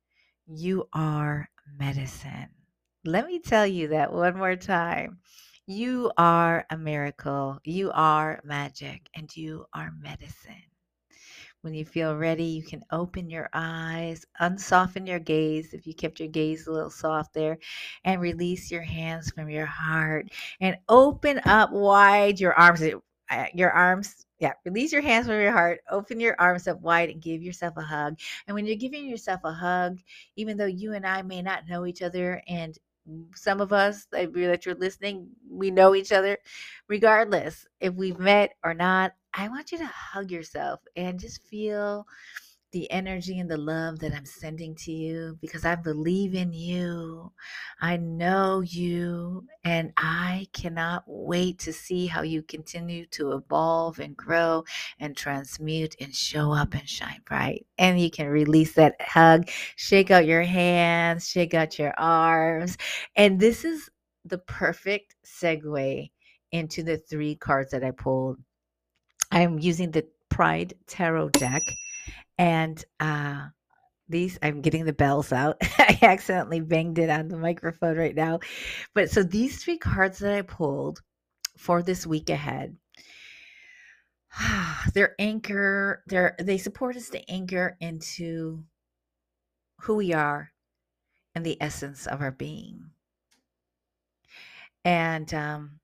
You 0.47 0.87
are 0.93 1.49
medicine. 1.77 2.49
Let 3.05 3.27
me 3.27 3.39
tell 3.39 3.67
you 3.67 3.89
that 3.89 4.13
one 4.13 4.37
more 4.37 4.55
time. 4.55 5.19
You 5.67 6.11
are 6.17 6.65
a 6.69 6.77
miracle. 6.77 7.59
You 7.63 7.91
are 7.93 8.41
magic. 8.43 9.09
And 9.15 9.35
you 9.35 9.65
are 9.73 9.91
medicine. 10.01 10.72
When 11.63 11.73
you 11.73 11.85
feel 11.85 12.17
ready, 12.17 12.43
you 12.43 12.61
can 12.61 12.83
open 12.91 13.29
your 13.29 13.49
eyes, 13.53 14.25
unsoften 14.41 15.07
your 15.07 15.19
gaze 15.19 15.73
if 15.73 15.87
you 15.87 15.93
kept 15.93 16.19
your 16.19 16.27
gaze 16.27 16.67
a 16.67 16.73
little 16.73 16.89
soft 16.89 17.33
there, 17.33 17.57
and 18.03 18.19
release 18.19 18.69
your 18.69 18.81
hands 18.81 19.31
from 19.31 19.49
your 19.49 19.65
heart 19.65 20.27
and 20.59 20.75
open 20.89 21.39
up 21.45 21.71
wide 21.71 22.37
your 22.37 22.53
arms 22.53 22.81
eh, 22.81 22.95
uh, 23.29 23.45
your 23.53 23.71
arms 23.71 24.25
yeah 24.39 24.51
release 24.65 24.91
your 24.91 25.01
hands 25.01 25.25
from 25.27 25.39
your 25.39 25.53
heart 25.53 25.79
open 25.89 26.19
your 26.19 26.35
arms 26.37 26.67
up 26.67 26.81
wide 26.81 27.09
and 27.09 27.21
give 27.21 27.41
yourself 27.41 27.77
a 27.77 27.81
hug 27.81 28.19
and 28.45 28.55
when 28.55 28.65
you're 28.65 28.75
giving 28.75 29.05
yourself 29.05 29.39
a 29.45 29.53
hug 29.53 29.99
even 30.35 30.57
though 30.57 30.65
you 30.65 30.93
and 30.93 31.07
i 31.07 31.21
may 31.21 31.41
not 31.41 31.67
know 31.69 31.85
each 31.85 32.01
other 32.01 32.41
and 32.47 32.77
some 33.35 33.61
of 33.61 33.71
us 33.71 34.05
that 34.11 34.35
you're 34.65 34.75
listening 34.75 35.29
we 35.49 35.71
know 35.71 35.95
each 35.95 36.11
other 36.11 36.37
regardless 36.89 37.65
if 37.79 37.93
we've 37.93 38.19
met 38.19 38.51
or 38.63 38.73
not 38.73 39.13
i 39.33 39.47
want 39.47 39.71
you 39.71 39.77
to 39.77 39.85
hug 39.85 40.31
yourself 40.31 40.79
and 40.95 41.19
just 41.19 41.43
feel 41.47 42.05
the 42.73 42.89
energy 42.91 43.39
and 43.39 43.49
the 43.49 43.57
love 43.57 43.99
that 43.99 44.13
I'm 44.13 44.25
sending 44.25 44.75
to 44.77 44.91
you 44.91 45.37
because 45.41 45.63
I 45.63 45.75
believe 45.75 46.33
in 46.33 46.51
you. 46.51 47.31
I 47.79 47.97
know 47.97 48.61
you, 48.61 49.45
and 49.63 49.93
I 49.95 50.47
cannot 50.53 51.03
wait 51.05 51.59
to 51.59 51.71
see 51.71 52.07
how 52.07 52.23
you 52.23 52.41
continue 52.41 53.05
to 53.11 53.33
evolve 53.33 53.99
and 53.99 54.17
grow 54.17 54.63
and 54.99 55.15
transmute 55.15 55.95
and 56.01 56.13
show 56.13 56.51
up 56.51 56.73
and 56.73 56.89
shine 56.89 57.21
bright. 57.25 57.65
And 57.77 58.01
you 58.01 58.09
can 58.09 58.27
release 58.27 58.73
that 58.73 58.95
hug, 58.99 59.47
shake 59.75 60.09
out 60.09 60.25
your 60.25 60.43
hands, 60.43 61.29
shake 61.29 61.53
out 61.53 61.77
your 61.77 61.93
arms. 61.97 62.77
And 63.15 63.39
this 63.39 63.63
is 63.63 63.89
the 64.25 64.39
perfect 64.39 65.15
segue 65.23 66.09
into 66.51 66.81
the 66.81 66.97
three 66.97 67.35
cards 67.35 67.71
that 67.71 67.83
I 67.83 67.91
pulled. 67.91 68.39
I'm 69.33 69.57
using 69.57 69.89
the 69.89 70.05
Pride 70.29 70.75
Tarot 70.85 71.29
deck 71.29 71.63
and 72.37 72.83
uh, 72.99 73.47
these, 74.07 74.37
I'm 74.43 74.61
getting 74.61 74.85
the 74.85 74.93
bells 74.93 75.33
out. 75.33 75.57
I 75.79 75.97
accidentally 76.03 76.59
banged 76.59 76.99
it 76.99 77.09
on 77.09 77.29
the 77.29 77.37
microphone 77.37 77.97
right 77.97 78.15
now. 78.15 78.39
But 78.93 79.09
so 79.09 79.23
these 79.23 79.63
three 79.63 79.79
cards 79.79 80.19
that 80.19 80.33
I 80.33 80.43
pulled 80.43 81.01
for 81.57 81.81
this 81.81 82.05
week 82.05 82.29
ahead, 82.29 82.77
they're 84.93 85.15
anchor, 85.17 86.03
they're 86.05 86.35
they 86.39 86.59
support 86.59 86.95
us 86.95 87.09
to 87.09 87.31
anchor 87.31 87.75
into 87.81 88.63
who 89.81 89.95
we 89.95 90.13
are 90.13 90.51
and 91.33 91.43
the 91.43 91.57
essence 91.59 92.05
of 92.05 92.21
our 92.21 92.31
being. 92.31 92.91
And 94.85 95.33
um, 95.33 95.79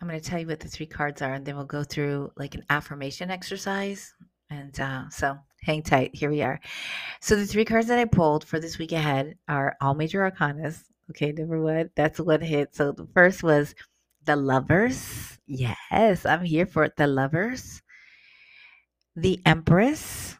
I'm 0.00 0.08
going 0.08 0.20
to 0.20 0.26
tell 0.26 0.40
you 0.40 0.46
what 0.46 0.60
the 0.60 0.68
three 0.68 0.86
cards 0.86 1.20
are, 1.20 1.34
and 1.34 1.44
then 1.44 1.56
we'll 1.56 1.66
go 1.66 1.84
through 1.84 2.32
like 2.36 2.54
an 2.54 2.64
affirmation 2.70 3.30
exercise 3.30 4.14
and 4.48 4.78
uh, 4.80 5.08
so 5.10 5.38
hang 5.62 5.82
tight. 5.82 6.14
Here 6.14 6.30
we 6.30 6.42
are. 6.42 6.60
So 7.20 7.36
the 7.36 7.46
three 7.46 7.64
cards 7.64 7.88
that 7.88 7.98
I 7.98 8.06
pulled 8.06 8.44
for 8.44 8.58
this 8.58 8.78
week 8.78 8.92
ahead 8.92 9.36
are 9.48 9.76
all 9.80 9.94
major 9.94 10.28
arcanas. 10.28 10.82
Okay, 11.10 11.32
number 11.32 11.60
one, 11.60 11.90
that's 11.94 12.18
one 12.18 12.40
hit. 12.40 12.74
So 12.74 12.92
the 12.92 13.06
first 13.14 13.42
was 13.42 13.74
the 14.24 14.36
lovers. 14.36 15.38
Yes, 15.46 16.24
I'm 16.24 16.44
here 16.44 16.66
for 16.66 16.84
it. 16.84 16.96
The 16.96 17.06
lovers, 17.06 17.82
the 19.16 19.40
empress, 19.44 20.36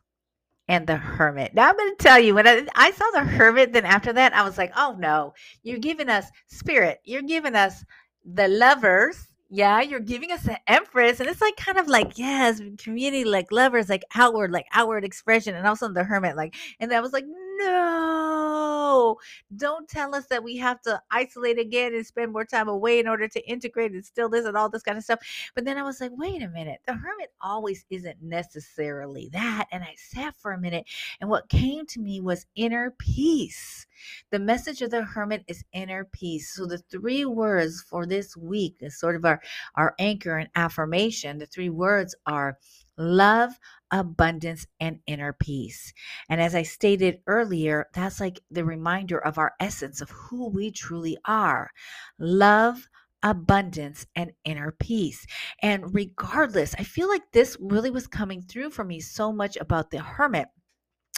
and 0.69 0.87
the 0.87 0.97
hermit. 0.97 1.52
Now 1.52 1.69
I'm 1.69 1.76
going 1.76 1.97
to 1.97 2.02
tell 2.02 2.19
you 2.21 2.35
when 2.35 2.47
I, 2.47 2.67
I 2.76 2.93
saw 2.93 3.11
the 3.12 3.25
hermit, 3.25 3.73
then 3.73 3.85
after 3.85 4.12
that, 4.12 4.33
I 4.33 4.45
was 4.45 4.57
like, 4.57 4.73
oh 4.76 4.97
no, 4.99 5.35
you're 5.62 5.79
giving 5.79 6.09
us 6.09 6.31
spirit. 6.47 7.00
You're 7.05 7.23
giving 7.23 7.57
us 7.57 7.85
the 8.25 8.49
lovers 8.49 9.30
yeah, 9.50 9.80
you're 9.80 10.00
giving 10.00 10.30
us 10.30 10.47
an 10.47 10.57
empress, 10.69 11.19
and 11.21 11.28
it's 11.28 11.40
like 11.40 11.57
kind 11.57 11.78
of 11.78 11.88
like 11.88 12.16
yes, 12.19 12.61
community 12.78 13.25
like 13.25 13.50
lovers, 13.50 13.88
like 13.88 14.04
outward, 14.14 14.52
like 14.52 14.66
outward 14.73 15.04
expression, 15.04 15.57
and 15.57 15.66
also 15.66 15.88
the 15.88 16.04
hermit, 16.04 16.37
like, 16.37 16.54
and 16.78 16.92
I 16.92 17.00
was 17.00 17.12
like, 17.12 17.25
no, 17.61 19.19
don't 19.57 19.88
tell 19.88 20.14
us 20.14 20.26
that 20.26 20.43
we 20.43 20.57
have 20.57 20.81
to 20.83 21.00
isolate 21.11 21.59
again 21.59 21.95
and 21.95 22.07
spend 22.07 22.33
more 22.33 22.45
time 22.45 22.69
away 22.69 22.99
in 22.99 23.09
order 23.09 23.29
to 23.29 23.49
integrate 23.49 23.93
and 23.93 24.05
still 24.05 24.29
this 24.29 24.47
and 24.47 24.57
all 24.57 24.69
this 24.69 24.83
kind 24.83 24.99
of 24.99 25.05
stuff. 25.05 25.21
But 25.55 25.64
then 25.64 25.79
I 25.79 25.83
was 25.83 26.00
like, 26.00 26.12
wait 26.14 26.43
a 26.43 26.49
minute, 26.49 26.81
the 26.87 26.95
hermit 26.95 27.33
always 27.40 27.85
isn't 27.90 28.23
necessarily 28.23 29.29
that, 29.33 29.67
and 29.73 29.83
I 29.83 29.95
sat 29.97 30.35
for 30.37 30.52
a 30.52 30.61
minute, 30.61 30.87
and 31.21 31.31
what 31.31 31.49
came 31.49 31.87
to 31.87 32.00
me 32.00 32.21
was 32.21 32.47
inner 32.57 32.95
peace. 32.99 33.87
The 34.31 34.38
message 34.38 34.83
of 34.83 34.90
the 34.90 35.02
hermit 35.02 35.45
is 35.47 35.64
inner 35.73 36.05
peace. 36.05 36.55
So 36.55 36.67
the 36.67 36.79
three 36.79 37.25
words 37.25 37.83
for 37.83 38.07
this 38.07 38.37
week 38.37 38.76
is 38.81 38.99
sort 38.99 39.17
of 39.17 39.25
our, 39.25 39.40
our 39.75 39.95
anchor 39.99 40.38
and 40.38 40.49
affirmation. 40.55 41.38
The 41.38 41.47
three 41.47 41.71
words 41.71 42.14
are 42.26 42.59
love, 42.97 43.59
abundance, 43.91 44.67
and 44.79 45.01
inner 45.07 45.33
peace. 45.33 45.93
And 46.29 46.41
as 46.41 46.55
I 46.55 46.63
stated 46.63 47.21
earlier, 47.27 47.89
that's 47.93 48.21
like 48.21 48.41
the 48.51 48.65
reminder 48.65 49.19
of 49.19 49.39
our 49.39 49.53
essence 49.61 50.01
of 50.01 50.11
who 50.11 50.49
we 50.49 50.71
truly 50.71 51.17
are 51.25 51.71
love, 52.19 52.89
abundance, 53.23 54.07
and 54.15 54.33
inner 54.45 54.73
peace. 54.73 55.27
And 55.63 55.95
regardless, 55.95 56.75
I 56.79 56.85
feel 56.85 57.09
like 57.09 57.33
this 57.33 57.57
really 57.61 57.91
was 57.91 58.07
coming 58.07 58.43
through 58.43 58.71
for 58.71 58.85
me 58.85 59.01
so 59.01 59.33
much 59.33 59.57
about 59.57 59.91
the 59.91 60.01
hermit 60.01 60.49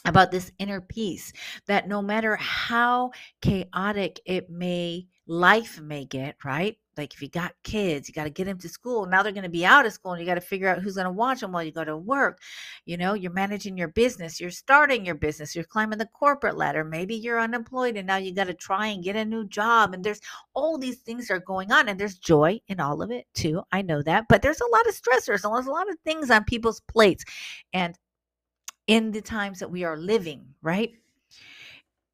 about 0.05 0.31
this 0.31 0.51
inner 0.59 0.81
peace 0.81 1.33
that 1.67 1.89
no 1.89 2.03
matter 2.03 2.37
how 2.37 3.11
chaotic 3.41 4.21
it 4.27 4.51
may 4.51 5.07
life 5.27 5.81
may 5.81 6.05
get 6.05 6.37
right? 6.45 6.77
Like 6.95 7.15
if 7.15 7.23
you 7.23 7.29
got 7.29 7.55
kids 7.63 8.09
you 8.09 8.13
got 8.15 8.25
to 8.25 8.31
get 8.31 8.45
them 8.45 8.59
to 8.59 8.69
school 8.69 9.07
now 9.07 9.23
they're 9.23 9.33
going 9.33 9.45
to 9.45 9.49
be 9.49 9.65
out 9.65 9.87
of 9.87 9.93
school 9.93 10.13
and 10.13 10.21
you 10.21 10.27
got 10.27 10.35
to 10.35 10.41
figure 10.41 10.69
out 10.69 10.83
who's 10.83 10.97
going 10.97 11.07
to 11.07 11.11
watch 11.11 11.41
them 11.41 11.53
while 11.53 11.63
you 11.63 11.73
go 11.73 11.85
to 11.85 11.97
work. 11.97 12.41
You 12.85 12.97
know 12.97 13.15
you're 13.15 13.33
managing 13.33 13.79
your 13.79 13.89
business 13.89 14.41
you're 14.41 14.51
starting 14.51 15.07
your 15.07 15.15
business 15.15 15.55
you're 15.55 15.65
climbing 15.65 15.99
the 15.99 16.07
corporate 16.07 16.57
ladder 16.57 16.85
maybe 16.85 17.15
you're 17.15 17.41
unemployed 17.41 17.97
and 17.97 18.07
now 18.07 18.17
you 18.17 18.35
got 18.35 18.49
to 18.49 18.55
try 18.55 18.89
and 18.89 19.05
get 19.05 19.17
a 19.17 19.25
new 19.25 19.47
job 19.47 19.95
and 19.95 20.05
there's 20.05 20.21
all 20.55 20.77
these 20.77 20.99
things 20.99 21.31
are 21.31 21.39
going 21.39 21.73
on 21.73 21.89
and 21.89 21.99
there's 21.99 22.19
joy 22.19 22.61
in 22.69 22.81
all 22.81 23.01
of 23.01 23.11
it 23.11 23.27
too 23.33 23.63
i 23.73 23.81
know 23.81 24.03
that 24.03 24.27
but 24.29 24.43
there's 24.43 24.61
a 24.61 24.71
lot 24.71 24.87
of 24.87 24.95
stressors 24.95 25.45
and 25.45 25.55
there's 25.55 25.67
a 25.67 25.71
lot 25.71 25.89
of 25.89 25.97
things 26.05 26.31
on 26.31 26.45
people's 26.45 26.81
plates. 26.81 27.25
And 27.73 27.97
in 28.87 29.13
the 29.13 29.21
times 29.23 29.59
that 29.61 29.71
we 29.71 29.85
are 29.85 29.97
living, 29.97 30.55
right? 30.63 30.93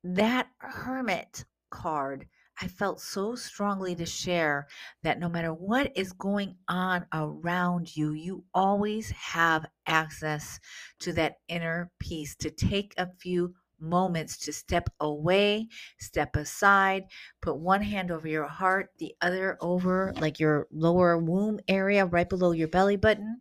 That 0.04 0.48
hermit 0.58 1.44
card, 1.70 2.26
I 2.60 2.68
felt 2.68 3.00
so 3.00 3.34
strongly 3.34 3.94
to 3.96 4.06
share 4.06 4.66
that 5.02 5.20
no 5.20 5.28
matter 5.28 5.52
what 5.52 5.96
is 5.96 6.12
going 6.12 6.56
on 6.68 7.06
around 7.12 7.96
you, 7.96 8.12
you 8.12 8.44
always 8.52 9.10
have 9.10 9.66
access 9.87 10.58
to 11.00 11.12
that 11.14 11.37
inner 11.48 11.90
peace 12.00 12.34
to 12.37 12.50
take 12.50 12.94
a 12.96 13.08
few 13.20 13.54
moments 13.80 14.37
to 14.38 14.52
step 14.52 14.90
away, 15.00 15.68
step 15.99 16.37
aside, 16.37 17.04
put 17.40 17.56
one 17.56 17.82
hand 17.82 18.11
over 18.11 18.28
your 18.28 18.47
heart, 18.47 18.90
the 18.99 19.14
other 19.20 19.56
over 19.61 20.12
like 20.20 20.40
your 20.40 20.66
lower 20.70 21.18
womb 21.18 21.61
area 21.68 22.06
right 22.06 22.28
below 22.28 22.52
your 22.52 22.68
belly 22.68 22.97
button, 22.97 23.40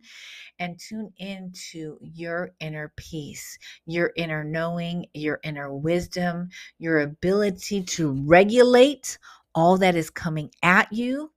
and 0.58 0.78
tune 0.78 1.12
into 1.18 1.98
your 2.00 2.50
inner 2.60 2.92
peace, 2.96 3.58
your 3.86 4.12
inner 4.16 4.44
knowing, 4.44 5.06
your 5.14 5.40
inner 5.42 5.72
wisdom, 5.72 6.48
your 6.78 7.00
ability 7.00 7.82
to 7.82 8.12
regulate 8.26 9.18
all 9.54 9.76
that 9.78 9.96
is 9.96 10.10
coming 10.10 10.50
at 10.62 10.92
you 10.92 11.30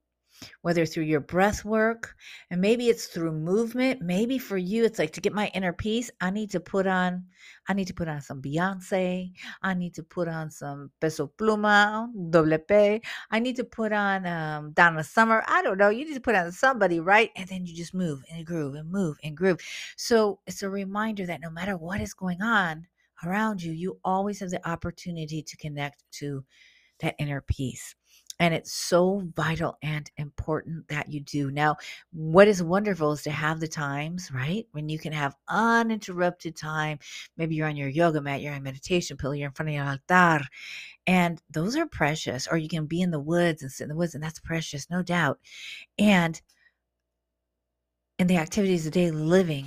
whether 0.62 0.86
through 0.86 1.04
your 1.04 1.20
breath 1.20 1.64
work 1.64 2.14
and 2.50 2.60
maybe 2.60 2.88
it's 2.88 3.06
through 3.06 3.32
movement. 3.32 4.00
Maybe 4.02 4.38
for 4.38 4.56
you 4.56 4.84
it's 4.84 4.98
like 4.98 5.12
to 5.12 5.20
get 5.20 5.32
my 5.32 5.50
inner 5.54 5.72
peace 5.72 6.10
i 6.20 6.30
need 6.30 6.50
to 6.50 6.60
put 6.60 6.86
on 6.86 7.24
i 7.68 7.72
need 7.72 7.86
to 7.86 7.94
put 7.94 8.08
on 8.08 8.20
some 8.20 8.42
beyonce 8.42 9.32
i 9.62 9.74
need 9.74 9.94
to 9.94 10.02
put 10.02 10.28
on 10.28 10.50
some 10.50 10.90
peso 11.00 11.30
pluma 11.38 12.08
doble 12.30 12.58
p 12.58 13.00
i 13.30 13.38
need 13.38 13.56
to 13.56 13.64
put 13.64 13.92
on 13.92 14.26
um, 14.26 14.72
donna 14.72 15.04
summer. 15.04 15.42
I 15.46 15.62
don't 15.62 15.78
know 15.78 15.88
you 15.88 16.04
need 16.04 16.14
to 16.14 16.20
put 16.20 16.34
on 16.34 16.52
somebody 16.52 17.00
right? 17.00 17.30
And 17.36 17.48
then 17.48 17.66
you 17.66 17.74
just 17.74 17.94
move 17.94 18.22
and 18.30 18.44
groove 18.44 18.74
and 18.74 18.90
move 18.90 19.16
and 19.22 19.36
groove. 19.36 19.58
So 19.96 20.40
it's 20.46 20.62
a 20.62 20.70
reminder 20.70 21.26
that 21.26 21.40
no 21.40 21.50
matter 21.50 21.76
what 21.76 22.00
is 22.00 22.14
going 22.14 22.42
on 22.42 22.86
around 23.24 23.62
you 23.62 23.72
you 23.72 23.98
always 24.04 24.40
have 24.40 24.50
the 24.50 24.68
opportunity 24.68 25.42
to 25.42 25.56
connect 25.56 26.02
to 26.12 26.44
that 27.00 27.14
inner 27.18 27.40
peace 27.40 27.94
and 28.38 28.54
it's 28.54 28.72
so 28.72 29.22
vital 29.34 29.76
and 29.82 30.10
important 30.16 30.88
that 30.88 31.10
you 31.10 31.20
do. 31.20 31.50
Now, 31.50 31.76
what 32.12 32.48
is 32.48 32.62
wonderful 32.62 33.12
is 33.12 33.22
to 33.22 33.30
have 33.30 33.60
the 33.60 33.68
times, 33.68 34.30
right? 34.32 34.66
When 34.72 34.88
you 34.88 34.98
can 34.98 35.12
have 35.12 35.36
uninterrupted 35.48 36.56
time. 36.56 36.98
Maybe 37.36 37.54
you're 37.54 37.68
on 37.68 37.76
your 37.76 37.88
yoga 37.88 38.20
mat, 38.20 38.40
you're 38.40 38.54
on 38.54 38.62
meditation 38.62 39.16
pillow, 39.16 39.32
you're 39.32 39.48
in 39.48 39.54
front 39.54 39.68
of 39.68 39.74
your 39.74 39.84
altar. 39.84 40.44
And 41.06 41.42
those 41.50 41.76
are 41.76 41.86
precious. 41.86 42.46
Or 42.46 42.56
you 42.56 42.68
can 42.68 42.86
be 42.86 43.00
in 43.00 43.10
the 43.10 43.20
woods 43.20 43.62
and 43.62 43.70
sit 43.70 43.84
in 43.84 43.88
the 43.88 43.96
woods, 43.96 44.14
and 44.14 44.22
that's 44.22 44.40
precious, 44.40 44.90
no 44.90 45.02
doubt. 45.02 45.38
And 45.98 46.40
in 48.18 48.26
the 48.26 48.36
activities 48.36 48.86
of 48.86 48.92
daily 48.92 49.16
living, 49.16 49.66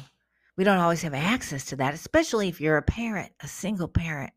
we 0.58 0.64
don't 0.64 0.78
always 0.78 1.02
have 1.02 1.14
access 1.14 1.66
to 1.66 1.76
that, 1.78 1.94
especially 1.94 2.48
if 2.48 2.62
you're 2.62 2.78
a 2.78 2.82
parent, 2.82 3.32
a 3.42 3.48
single 3.48 3.90
parent 3.90 4.32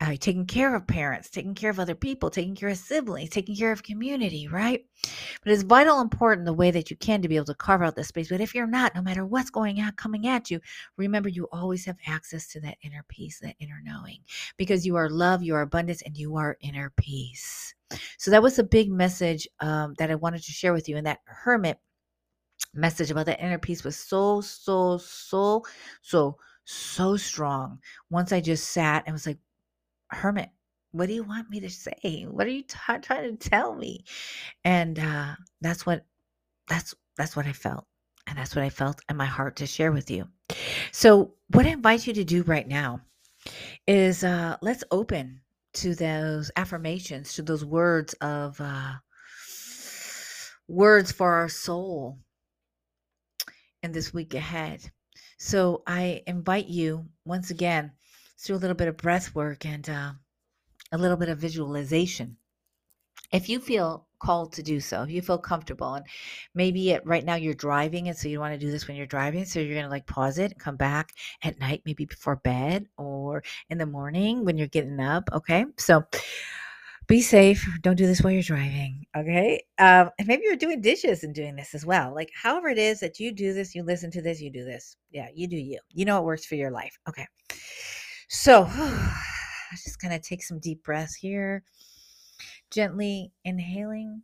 uh, 0.00 0.16
taking 0.18 0.46
care 0.46 0.74
of 0.74 0.86
parents, 0.86 1.28
taking 1.28 1.54
care 1.54 1.68
of 1.68 1.78
other 1.78 1.94
people, 1.94 2.30
taking 2.30 2.54
care 2.54 2.70
of 2.70 2.78
siblings, 2.78 3.28
taking 3.28 3.54
care 3.54 3.70
of 3.70 3.82
community, 3.82 4.48
right? 4.48 4.86
But 5.42 5.52
it's 5.52 5.62
vital 5.62 6.00
important 6.00 6.46
the 6.46 6.54
way 6.54 6.70
that 6.70 6.90
you 6.90 6.96
can 6.96 7.20
to 7.20 7.28
be 7.28 7.36
able 7.36 7.46
to 7.46 7.54
carve 7.54 7.82
out 7.82 7.96
the 7.96 8.04
space. 8.04 8.30
But 8.30 8.40
if 8.40 8.54
you're 8.54 8.66
not, 8.66 8.94
no 8.94 9.02
matter 9.02 9.26
what's 9.26 9.50
going 9.50 9.78
on 9.80 9.92
coming 9.92 10.26
at 10.26 10.50
you, 10.50 10.60
remember 10.96 11.28
you 11.28 11.48
always 11.52 11.84
have 11.84 11.98
access 12.06 12.48
to 12.48 12.60
that 12.60 12.78
inner 12.82 13.04
peace, 13.08 13.40
that 13.40 13.56
inner 13.60 13.80
knowing, 13.84 14.20
because 14.56 14.86
you 14.86 14.96
are 14.96 15.10
love, 15.10 15.42
you 15.42 15.54
are 15.54 15.62
abundance, 15.62 16.00
and 16.02 16.16
you 16.16 16.36
are 16.36 16.56
inner 16.60 16.92
peace. 16.96 17.74
So 18.16 18.30
that 18.30 18.42
was 18.42 18.58
a 18.58 18.64
big 18.64 18.90
message 18.90 19.46
um, 19.60 19.94
that 19.98 20.10
I 20.10 20.14
wanted 20.14 20.42
to 20.44 20.52
share 20.52 20.72
with 20.72 20.88
you. 20.88 20.96
And 20.96 21.06
that 21.06 21.20
hermit 21.26 21.78
message 22.72 23.10
about 23.10 23.26
that 23.26 23.44
inner 23.44 23.58
peace 23.58 23.84
was 23.84 23.96
so, 23.96 24.40
so, 24.40 24.96
so, 24.96 25.64
so, 26.00 26.38
so 26.64 27.16
strong. 27.16 27.80
Once 28.10 28.32
I 28.32 28.40
just 28.40 28.68
sat 28.68 29.02
and 29.04 29.12
was 29.12 29.26
like, 29.26 29.38
hermit 30.10 30.50
what 30.92 31.06
do 31.06 31.14
you 31.14 31.22
want 31.22 31.50
me 31.50 31.60
to 31.60 31.70
say? 31.70 32.26
What 32.28 32.46
are 32.46 32.50
you 32.50 32.62
t- 32.62 32.76
trying 33.02 33.36
to 33.36 33.48
tell 33.48 33.74
me? 33.74 34.04
And 34.64 34.98
uh, 34.98 35.36
that's 35.60 35.86
what 35.86 36.04
that's 36.68 36.94
that's 37.16 37.34
what 37.34 37.46
i 37.46 37.52
felt 37.52 37.84
and 38.26 38.38
that's 38.38 38.54
what 38.54 38.64
i 38.64 38.70
felt 38.70 39.00
in 39.10 39.16
my 39.16 39.26
heart 39.26 39.56
to 39.56 39.66
share 39.66 39.92
with 39.92 40.10
you. 40.10 40.28
So 40.92 41.34
what 41.48 41.66
i 41.66 41.70
invite 41.70 42.06
you 42.06 42.14
to 42.14 42.24
do 42.24 42.42
right 42.42 42.66
now 42.66 43.00
is 43.86 44.24
uh, 44.24 44.56
let's 44.62 44.84
open 44.90 45.40
to 45.72 45.94
those 45.94 46.50
affirmations 46.56 47.34
to 47.34 47.42
those 47.42 47.64
words 47.64 48.14
of 48.14 48.60
uh, 48.60 48.94
words 50.68 51.12
for 51.12 51.32
our 51.32 51.48
soul 51.48 52.18
in 53.82 53.92
this 53.92 54.12
week 54.14 54.34
ahead. 54.34 54.90
So 55.38 55.82
i 55.86 56.22
invite 56.26 56.66
you 56.66 57.06
once 57.24 57.50
again 57.50 57.92
Let's 58.40 58.46
do 58.46 58.54
a 58.54 58.56
little 58.56 58.74
bit 58.74 58.88
of 58.88 58.96
breath 58.96 59.34
work 59.34 59.66
and 59.66 59.86
uh, 59.90 60.12
a 60.92 60.96
little 60.96 61.18
bit 61.18 61.28
of 61.28 61.36
visualization. 61.36 62.38
If 63.30 63.50
you 63.50 63.60
feel 63.60 64.06
called 64.18 64.54
to 64.54 64.62
do 64.62 64.80
so, 64.80 65.02
if 65.02 65.10
you 65.10 65.20
feel 65.20 65.36
comfortable, 65.36 65.92
and 65.92 66.06
maybe 66.54 66.92
it, 66.92 67.04
right 67.04 67.22
now 67.22 67.34
you're 67.34 67.52
driving, 67.52 68.08
and 68.08 68.16
so 68.16 68.28
you 68.28 68.40
want 68.40 68.54
to 68.54 68.58
do 68.58 68.70
this 68.70 68.88
when 68.88 68.96
you're 68.96 69.04
driving, 69.04 69.44
so 69.44 69.60
you're 69.60 69.74
going 69.74 69.84
to 69.84 69.90
like 69.90 70.06
pause 70.06 70.38
it, 70.38 70.58
come 70.58 70.76
back 70.76 71.12
at 71.42 71.60
night, 71.60 71.82
maybe 71.84 72.06
before 72.06 72.36
bed 72.36 72.86
or 72.96 73.42
in 73.68 73.76
the 73.76 73.84
morning 73.84 74.42
when 74.46 74.56
you're 74.56 74.68
getting 74.68 75.00
up. 75.00 75.28
Okay, 75.34 75.66
so 75.76 76.02
be 77.08 77.20
safe. 77.20 77.68
Don't 77.82 77.96
do 77.96 78.06
this 78.06 78.22
while 78.22 78.32
you're 78.32 78.42
driving. 78.42 79.04
Okay. 79.14 79.64
Um, 79.76 80.08
and 80.18 80.26
maybe 80.26 80.44
you're 80.46 80.56
doing 80.56 80.80
dishes 80.80 81.24
and 81.24 81.34
doing 81.34 81.56
this 81.56 81.74
as 81.74 81.84
well. 81.84 82.14
Like, 82.14 82.30
however 82.42 82.70
it 82.70 82.78
is 82.78 83.00
that 83.00 83.20
you 83.20 83.32
do 83.32 83.52
this, 83.52 83.74
you 83.74 83.82
listen 83.82 84.10
to 84.12 84.22
this, 84.22 84.40
you 84.40 84.50
do 84.50 84.64
this. 84.64 84.96
Yeah, 85.10 85.28
you 85.34 85.46
do 85.46 85.58
you. 85.58 85.78
You 85.92 86.06
know 86.06 86.14
what 86.14 86.24
works 86.24 86.46
for 86.46 86.54
your 86.54 86.70
life. 86.70 86.98
Okay. 87.06 87.26
So 88.32 88.64
just 89.72 89.98
kind 89.98 90.14
of 90.14 90.22
take 90.22 90.44
some 90.44 90.60
deep 90.60 90.84
breaths 90.84 91.16
here. 91.16 91.64
Gently 92.70 93.32
inhaling 93.44 94.22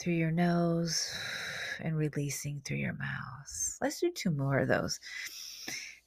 through 0.00 0.14
your 0.14 0.32
nose 0.32 1.08
and 1.80 1.96
releasing 1.96 2.60
through 2.64 2.78
your 2.78 2.94
mouth. 2.94 3.78
Let's 3.80 4.00
do 4.00 4.10
two 4.10 4.32
more 4.32 4.58
of 4.58 4.66
those. 4.66 4.98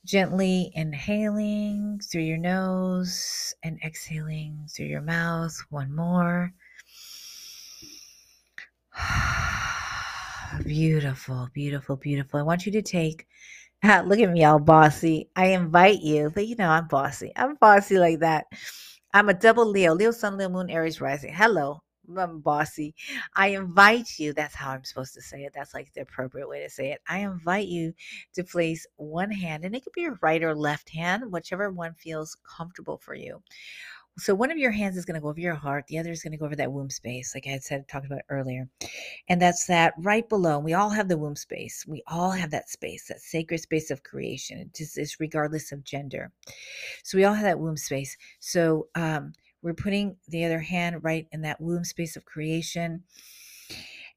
Gently 0.03 0.71
inhaling 0.75 2.01
through 2.03 2.23
your 2.23 2.37
nose 2.37 3.53
and 3.63 3.79
exhaling 3.81 4.67
through 4.69 4.87
your 4.87 4.99
mouth. 5.01 5.57
One 5.69 5.95
more. 5.95 6.51
Beautiful, 10.65 11.47
beautiful, 11.53 11.95
beautiful. 11.95 12.41
I 12.41 12.43
want 12.43 12.65
you 12.65 12.73
to 12.73 12.81
take 12.81 13.25
Look 14.05 14.19
at 14.19 14.31
me 14.31 14.43
all 14.43 14.59
bossy. 14.59 15.29
I 15.35 15.47
invite 15.47 16.01
you, 16.01 16.29
but 16.33 16.47
you 16.47 16.55
know, 16.55 16.69
I'm 16.69 16.87
bossy. 16.87 17.31
I'm 17.35 17.55
bossy 17.55 17.97
like 17.97 18.19
that. 18.19 18.45
I'm 19.13 19.29
a 19.29 19.33
double 19.33 19.65
Leo, 19.65 19.93
Leo 19.93 20.11
Sun, 20.11 20.37
Leo 20.37 20.49
Moon, 20.49 20.69
Aries 20.69 21.01
rising. 21.01 21.33
Hello, 21.33 21.81
I'm 22.15 22.39
bossy. 22.39 22.93
I 23.35 23.47
invite 23.49 24.19
you, 24.19 24.33
that's 24.33 24.55
how 24.55 24.71
I'm 24.71 24.83
supposed 24.83 25.13
to 25.15 25.21
say 25.21 25.43
it. 25.43 25.53
That's 25.55 25.73
like 25.73 25.91
the 25.93 26.01
appropriate 26.01 26.47
way 26.47 26.61
to 26.63 26.69
say 26.69 26.91
it. 26.91 27.01
I 27.09 27.19
invite 27.19 27.67
you 27.67 27.93
to 28.35 28.43
place 28.43 28.85
one 28.97 29.31
hand, 29.31 29.65
and 29.65 29.75
it 29.75 29.83
could 29.83 29.93
be 29.93 30.01
your 30.01 30.17
right 30.21 30.43
or 30.43 30.55
left 30.55 30.89
hand, 30.89 31.31
whichever 31.31 31.71
one 31.71 31.93
feels 31.95 32.37
comfortable 32.57 32.97
for 32.99 33.15
you, 33.15 33.41
so 34.17 34.35
one 34.35 34.51
of 34.51 34.57
your 34.57 34.71
hands 34.71 34.97
is 34.97 35.05
going 35.05 35.15
to 35.15 35.21
go 35.21 35.29
over 35.29 35.39
your 35.39 35.55
heart, 35.55 35.87
the 35.87 35.97
other 35.97 36.11
is 36.11 36.21
going 36.21 36.31
to 36.31 36.37
go 36.37 36.45
over 36.45 36.55
that 36.55 36.71
womb 36.71 36.89
space, 36.89 37.33
like 37.33 37.47
I 37.47 37.51
had 37.51 37.63
said, 37.63 37.87
talked 37.87 38.05
about 38.05 38.21
earlier. 38.29 38.67
And 39.29 39.41
that's 39.41 39.65
that 39.67 39.93
right 39.97 40.27
below. 40.27 40.59
We 40.59 40.73
all 40.73 40.89
have 40.89 41.07
the 41.07 41.17
womb 41.17 41.35
space. 41.35 41.85
We 41.87 42.03
all 42.07 42.31
have 42.31 42.51
that 42.51 42.69
space, 42.69 43.07
that 43.07 43.21
sacred 43.21 43.61
space 43.61 43.89
of 43.89 44.03
creation. 44.03 44.69
Just 44.75 44.97
is 44.97 45.19
regardless 45.19 45.71
of 45.71 45.83
gender. 45.83 46.31
So 47.03 47.17
we 47.17 47.23
all 47.23 47.33
have 47.33 47.45
that 47.45 47.59
womb 47.59 47.77
space. 47.77 48.17
So 48.39 48.87
um, 48.95 49.33
we're 49.61 49.73
putting 49.73 50.17
the 50.27 50.45
other 50.45 50.59
hand 50.59 51.03
right 51.03 51.27
in 51.31 51.41
that 51.41 51.61
womb 51.61 51.83
space 51.83 52.15
of 52.15 52.25
creation. 52.25 53.03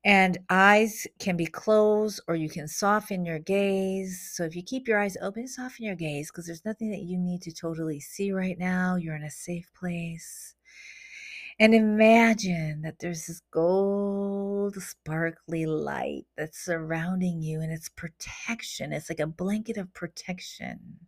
And 0.05 0.39
eyes 0.51 1.07
can 1.19 1.37
be 1.37 1.47
closed 1.47 2.21
or 2.29 2.37
you 2.37 2.51
can 2.51 2.69
soften 2.69 3.25
your 3.25 3.39
gaze. 3.39 4.33
So 4.35 4.45
if 4.45 4.55
you 4.55 4.63
keep 4.63 4.87
your 4.87 4.99
eyes 4.99 5.17
open, 5.23 5.49
soften 5.49 5.87
your 5.87 5.95
gaze 5.95 6.31
because 6.31 6.47
there's 6.47 6.65
nothing 6.65 6.91
that 6.91 7.03
you 7.03 7.17
need 7.17 7.41
to 7.43 7.53
totally 7.53 8.01
see 8.01 8.31
right 8.31 8.59
now. 8.59 8.97
You're 8.97 9.17
in 9.17 9.25
a 9.25 9.31
safe 9.31 9.71
place. 9.75 10.55
And 11.59 11.75
imagine 11.75 12.83
that 12.83 12.99
there's 12.99 13.27
this 13.27 13.41
gold, 13.51 14.75
sparkly 14.75 15.67
light 15.67 16.27
that's 16.37 16.65
surrounding 16.65 17.41
you 17.41 17.61
and 17.61 17.73
it's 17.73 17.89
protection. 17.89 18.93
It's 18.93 19.09
like 19.09 19.21
a 19.21 19.27
blanket 19.27 19.77
of 19.79 19.93
protection. 19.95 20.99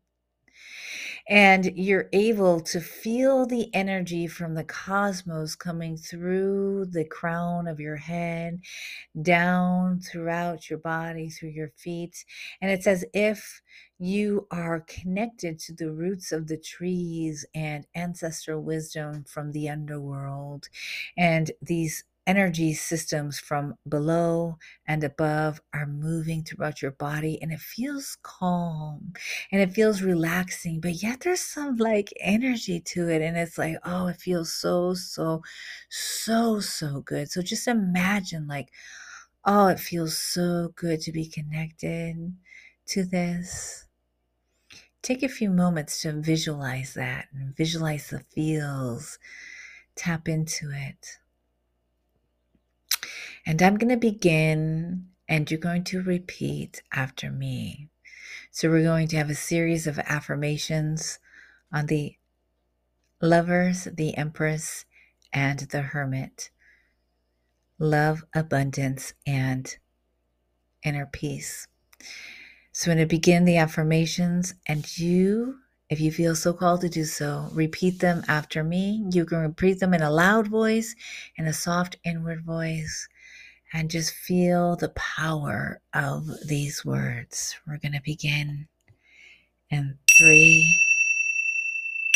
And 1.29 1.73
you're 1.77 2.09
able 2.13 2.61
to 2.61 2.81
feel 2.81 3.47
the 3.47 3.75
energy 3.75 4.27
from 4.27 4.55
the 4.55 4.65
cosmos 4.65 5.55
coming 5.57 5.97
through 5.97 6.87
the 6.87 7.05
crown 7.05 7.67
of 7.67 7.81
your 7.81 7.97
head, 7.97 8.61
down 9.23 10.01
throughout 10.01 10.71
your 10.71 10.79
body, 10.79 11.29
through 11.29 11.51
your 11.51 11.71
feet. 11.77 12.25
And 12.61 12.71
it's 12.71 12.87
as 12.87 13.05
if 13.13 13.61
you 13.99 14.47
are 14.51 14.85
connected 14.87 15.59
to 15.61 15.73
the 15.73 15.91
roots 15.91 16.31
of 16.31 16.47
the 16.47 16.59
trees 16.59 17.45
and 17.55 17.87
ancestral 17.95 18.63
wisdom 18.63 19.25
from 19.25 19.53
the 19.53 19.69
underworld. 19.69 20.69
And 21.17 21.51
these 21.61 22.05
energy 22.27 22.75
systems 22.75 23.39
from 23.39 23.75
below 23.89 24.57
and 24.87 25.05
above 25.05 25.61
are 25.73 25.87
moving 25.87 26.43
throughout 26.43 26.83
your 26.83 26.91
body 26.93 27.39
and 27.41 27.53
it 27.53 27.61
feels 27.61 28.17
calm 28.23 29.13
and 29.53 29.61
it 29.61 29.73
feels 29.73 30.03
relaxing 30.03 30.81
but 30.81 31.03
yet 31.03 31.21
there's 31.21 31.41
some 31.41 31.77
like 31.77 32.13
energy 32.21 32.81
to 32.81 33.09
it 33.09 33.23
and 33.23 33.37
it's 33.37 33.59
like 33.59 33.77
oh 33.85 34.09
it 34.09 34.17
feels 34.17 34.53
so 34.53 34.95
so 34.95 35.43
so 35.89 36.61
so 36.61 37.01
good. 37.03 37.31
So 37.31 37.43
just 37.43 37.69
imagine 37.69 38.47
like 38.47 38.71
oh 39.45 39.69
it 39.69 39.81
feels 39.81 40.17
so 40.19 40.73
good 40.75 41.01
to 41.03 41.13
be 41.13 41.27
connected 41.27 42.35
to 42.87 43.05
this. 43.05 43.87
Take 45.03 45.23
a 45.23 45.29
few 45.29 45.51
moments 45.51 46.03
to 46.03 46.13
visualize 46.21 46.95
that 46.95 47.29
and 47.33 47.57
visualize 47.57 48.11
the 48.11 48.21
feels. 48.21 49.19
Tap 49.95 50.29
into 50.29 50.71
it 50.73 51.19
and 53.49 53.63
I'm 53.63 53.79
going 53.79 53.91
to 53.91 53.97
begin, 53.97 55.07
and 55.29 55.49
you're 55.49 55.61
going 55.61 55.85
to 55.85 56.03
repeat 56.03 56.83
after 56.93 57.31
me. 57.31 57.89
So, 58.51 58.69
we're 58.69 58.83
going 58.83 59.07
to 59.09 59.17
have 59.17 59.31
a 59.31 59.37
series 59.37 59.87
of 59.87 60.01
affirmations 60.01 61.21
on 61.73 61.87
the 61.87 62.17
lovers, 63.23 63.85
the 63.85 64.17
empress, 64.17 64.85
and 65.33 65.61
the 65.61 65.83
hermit. 65.83 66.51
Love, 67.79 68.25
abundance, 68.35 69.15
and 69.25 69.77
inner 70.83 71.07
peace. 71.07 71.69
So, 72.73 72.91
I'm 72.91 72.97
going 72.97 73.09
to 73.09 73.15
begin 73.15 73.45
the 73.45 73.59
affirmations, 73.59 74.55
and 74.67 74.99
you, 74.99 75.59
if 75.89 76.01
you 76.01 76.11
feel 76.11 76.35
so 76.35 76.53
called 76.53 76.81
to 76.81 76.89
do 76.89 77.05
so, 77.05 77.49
repeat 77.53 78.01
them 78.01 78.25
after 78.27 78.65
me. 78.65 79.05
You 79.13 79.25
can 79.25 79.39
repeat 79.39 79.79
them 79.79 79.95
in 79.95 80.03
a 80.03 80.11
loud 80.11 80.49
voice, 80.49 80.97
in 81.37 81.47
a 81.47 81.53
soft 81.53 81.97
inward 82.05 82.45
voice 82.45 83.07
and 83.73 83.91
just 83.91 84.13
feel 84.15 84.77
the 84.77 84.91
power 84.91 85.81
of 85.93 86.29
these 86.47 86.85
words. 86.85 87.57
We're 87.67 87.79
going 87.79 87.93
to 87.93 88.03
begin 88.05 88.69
in 89.71 89.99
three, 90.17 90.81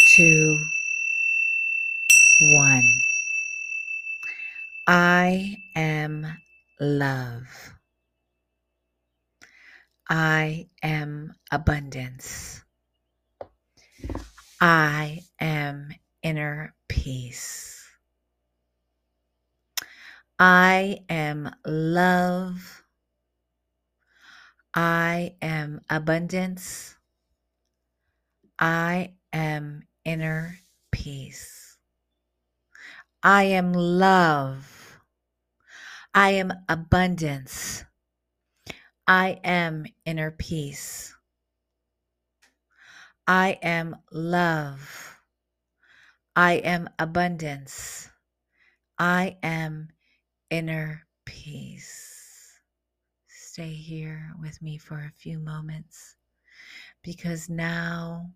two, 0.06 0.56
one. 2.40 2.88
I 4.86 5.56
am 5.76 6.26
love. 6.80 7.74
I 10.08 10.66
am 10.82 11.34
abundance. 11.52 12.64
I 14.60 15.20
am 15.40 15.94
inner 16.22 16.74
peace. 16.88 17.79
I 20.42 21.00
am 21.10 21.54
love. 21.66 22.82
I 24.72 25.34
am 25.42 25.82
abundance. 25.90 26.96
I 28.58 29.12
am 29.34 29.82
inner 30.02 30.56
peace. 30.92 31.76
I 33.22 33.42
am 33.42 33.74
love. 33.74 34.98
I 36.14 36.30
am 36.30 36.54
abundance. 36.70 37.84
I 39.06 39.40
am 39.44 39.84
inner 40.06 40.30
peace. 40.30 41.14
I 43.26 43.58
am 43.60 43.94
love. 44.10 45.20
I 46.34 46.54
am 46.54 46.88
abundance. 46.98 48.08
I 48.98 49.36
am 49.42 49.90
inner 50.50 51.06
peace. 51.24 52.60
Stay 53.28 53.72
here 53.72 54.32
with 54.40 54.60
me 54.60 54.78
for 54.78 54.98
a 54.98 55.12
few 55.16 55.38
moments 55.38 56.16
because 57.02 57.48
now 57.48 58.30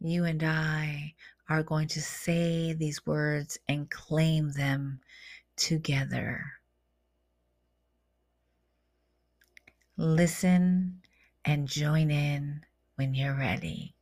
you 0.00 0.24
and 0.24 0.42
I 0.42 1.14
are 1.48 1.62
going 1.62 1.88
to 1.88 2.00
say 2.00 2.72
these 2.72 3.04
words 3.06 3.58
and 3.68 3.90
claim 3.90 4.52
them 4.52 5.00
together. 5.56 6.44
Listen 9.96 11.00
and 11.44 11.68
join 11.68 12.10
in 12.10 12.64
when 12.96 13.14
you're 13.14 13.36
ready. 13.36 13.94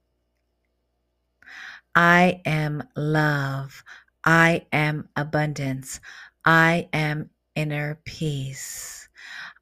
I 1.95 2.41
am 2.45 2.83
love. 2.97 3.85
I 4.25 4.67
am 4.73 5.09
abundance. 5.15 6.01
I 6.45 6.89
am 6.93 7.31
inner 7.57 8.01
peace. 8.05 9.09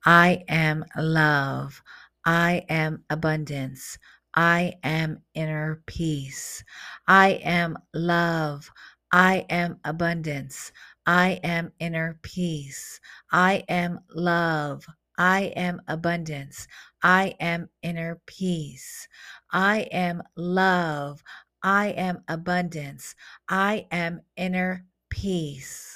I 0.04 0.44
am 0.48 0.84
love. 0.96 1.82
I 2.24 2.64
am 2.68 3.04
abundance. 3.10 3.98
I 4.34 4.74
am 4.82 5.22
inner 5.34 5.82
peace. 5.86 6.64
I 7.06 7.40
am 7.44 7.78
love. 7.94 8.70
I 9.12 9.44
am 9.50 9.78
abundance. 9.84 10.72
I 11.06 11.40
am 11.44 11.72
inner 11.78 12.18
peace. 12.22 13.00
I 13.30 13.64
am 13.68 14.00
love. 14.14 14.86
I 15.18 15.52
am 15.56 15.82
abundance. 15.88 16.66
I 17.02 17.34
am 17.40 17.68
inner 17.82 18.20
peace. 18.26 19.08
I 19.52 19.80
am 19.92 20.22
love. 20.36 21.22
I 21.62 21.88
am 21.88 22.24
abundance. 22.28 23.14
I 23.48 23.86
am 23.92 24.22
inner 24.36 24.86
peace 25.10 25.91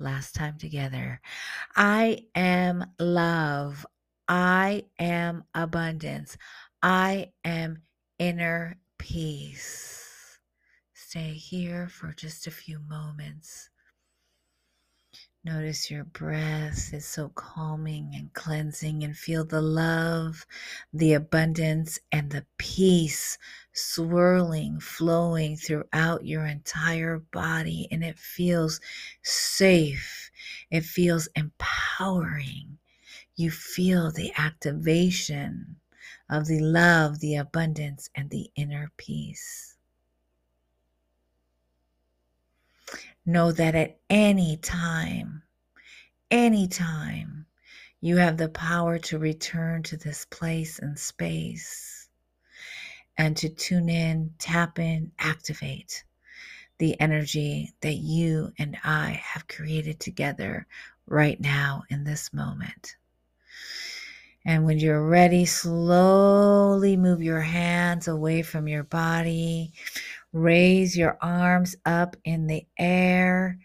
last 0.00 0.34
time 0.34 0.58
together. 0.58 1.20
I 1.76 2.26
am 2.34 2.84
love. 2.98 3.86
I 4.28 4.84
am 4.98 5.44
abundance. 5.54 6.36
I 6.82 7.32
am 7.44 7.82
inner 8.18 8.78
peace. 8.98 10.38
Stay 10.94 11.32
here 11.32 11.88
for 11.88 12.12
just 12.12 12.46
a 12.46 12.50
few 12.50 12.78
moments. 12.78 13.70
Notice 15.42 15.90
your 15.90 16.04
breath 16.04 16.92
is 16.92 17.06
so 17.06 17.30
calming 17.30 18.12
and 18.14 18.30
cleansing, 18.34 19.02
and 19.02 19.16
feel 19.16 19.42
the 19.42 19.62
love, 19.62 20.46
the 20.92 21.14
abundance, 21.14 21.98
and 22.12 22.30
the 22.30 22.44
peace 22.58 23.38
swirling, 23.72 24.80
flowing 24.80 25.56
throughout 25.56 26.26
your 26.26 26.44
entire 26.44 27.20
body. 27.20 27.88
And 27.90 28.04
it 28.04 28.18
feels 28.18 28.82
safe, 29.22 30.30
it 30.70 30.84
feels 30.84 31.26
empowering. 31.34 32.76
You 33.34 33.50
feel 33.50 34.10
the 34.10 34.32
activation 34.36 35.76
of 36.28 36.48
the 36.48 36.60
love, 36.60 37.20
the 37.20 37.36
abundance, 37.36 38.10
and 38.14 38.28
the 38.28 38.50
inner 38.56 38.92
peace. 38.98 39.78
Know 43.26 43.52
that 43.52 43.74
at 43.74 43.98
any 44.08 44.56
time, 44.56 45.42
any 46.30 46.68
time, 46.68 47.46
you 48.00 48.16
have 48.16 48.36
the 48.36 48.48
power 48.48 48.98
to 48.98 49.18
return 49.18 49.82
to 49.84 49.96
this 49.96 50.24
place 50.24 50.78
and 50.78 50.98
space 50.98 52.08
and 53.18 53.36
to 53.36 53.50
tune 53.50 53.90
in, 53.90 54.32
tap 54.38 54.78
in, 54.78 55.12
activate 55.18 56.04
the 56.78 56.98
energy 56.98 57.70
that 57.82 57.96
you 57.96 58.50
and 58.58 58.78
I 58.82 59.20
have 59.22 59.46
created 59.48 60.00
together 60.00 60.66
right 61.06 61.38
now 61.38 61.82
in 61.90 62.04
this 62.04 62.32
moment. 62.32 62.96
And 64.46 64.64
when 64.64 64.78
you're 64.78 65.06
ready, 65.06 65.44
slowly 65.44 66.96
move 66.96 67.22
your 67.22 67.42
hands 67.42 68.08
away 68.08 68.40
from 68.40 68.66
your 68.66 68.84
body. 68.84 69.74
Raise 70.32 70.96
your 70.96 71.18
arms 71.20 71.74
up 71.84 72.16
in 72.24 72.46
the 72.46 72.64
air. 72.78 73.58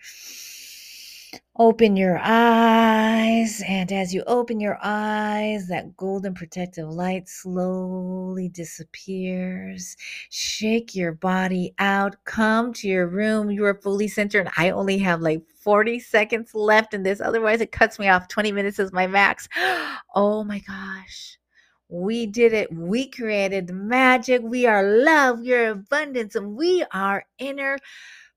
Open 1.58 1.96
your 1.96 2.20
eyes, 2.22 3.64
and 3.66 3.90
as 3.92 4.14
you 4.14 4.24
open 4.28 4.60
your 4.60 4.78
eyes, 4.82 5.68
that 5.68 5.96
golden 5.96 6.34
protective 6.34 6.90
light 6.90 7.30
slowly 7.30 8.50
disappears. 8.50 9.96
Shake 10.30 10.96
your 10.96 11.14
body 11.14 11.74
out. 11.80 12.18
Come 12.26 12.74
to 12.74 12.90
your 12.90 13.08
room. 13.08 13.52
You 13.52 13.64
are 13.66 13.80
fully 13.82 14.10
centered. 14.10 14.50
I 14.58 14.72
only 14.72 14.98
have 14.98 15.22
like 15.22 15.44
40 15.62 16.00
seconds 16.00 16.54
left 16.54 16.94
in 16.94 17.04
this. 17.04 17.22
Otherwise, 17.22 17.62
it 17.62 17.72
cuts 17.72 18.00
me 18.00 18.10
off. 18.10 18.28
20 18.28 18.52
minutes 18.52 18.80
is 18.80 18.92
my 18.92 19.08
max. 19.08 19.48
Oh 20.18 20.46
my 20.46 20.60
gosh. 20.60 21.38
We 21.90 22.26
did 22.26 22.54
it. 22.54 22.74
We 22.74 23.10
created 23.10 23.68
the 23.68 23.74
magic. 23.74 24.42
We 24.44 24.66
are 24.66 24.84
love. 24.84 25.42
We 25.42 25.54
are 25.54 25.72
abundance. 25.72 26.36
And 26.36 26.56
we 26.56 26.86
are 26.92 27.26
inner 27.38 27.78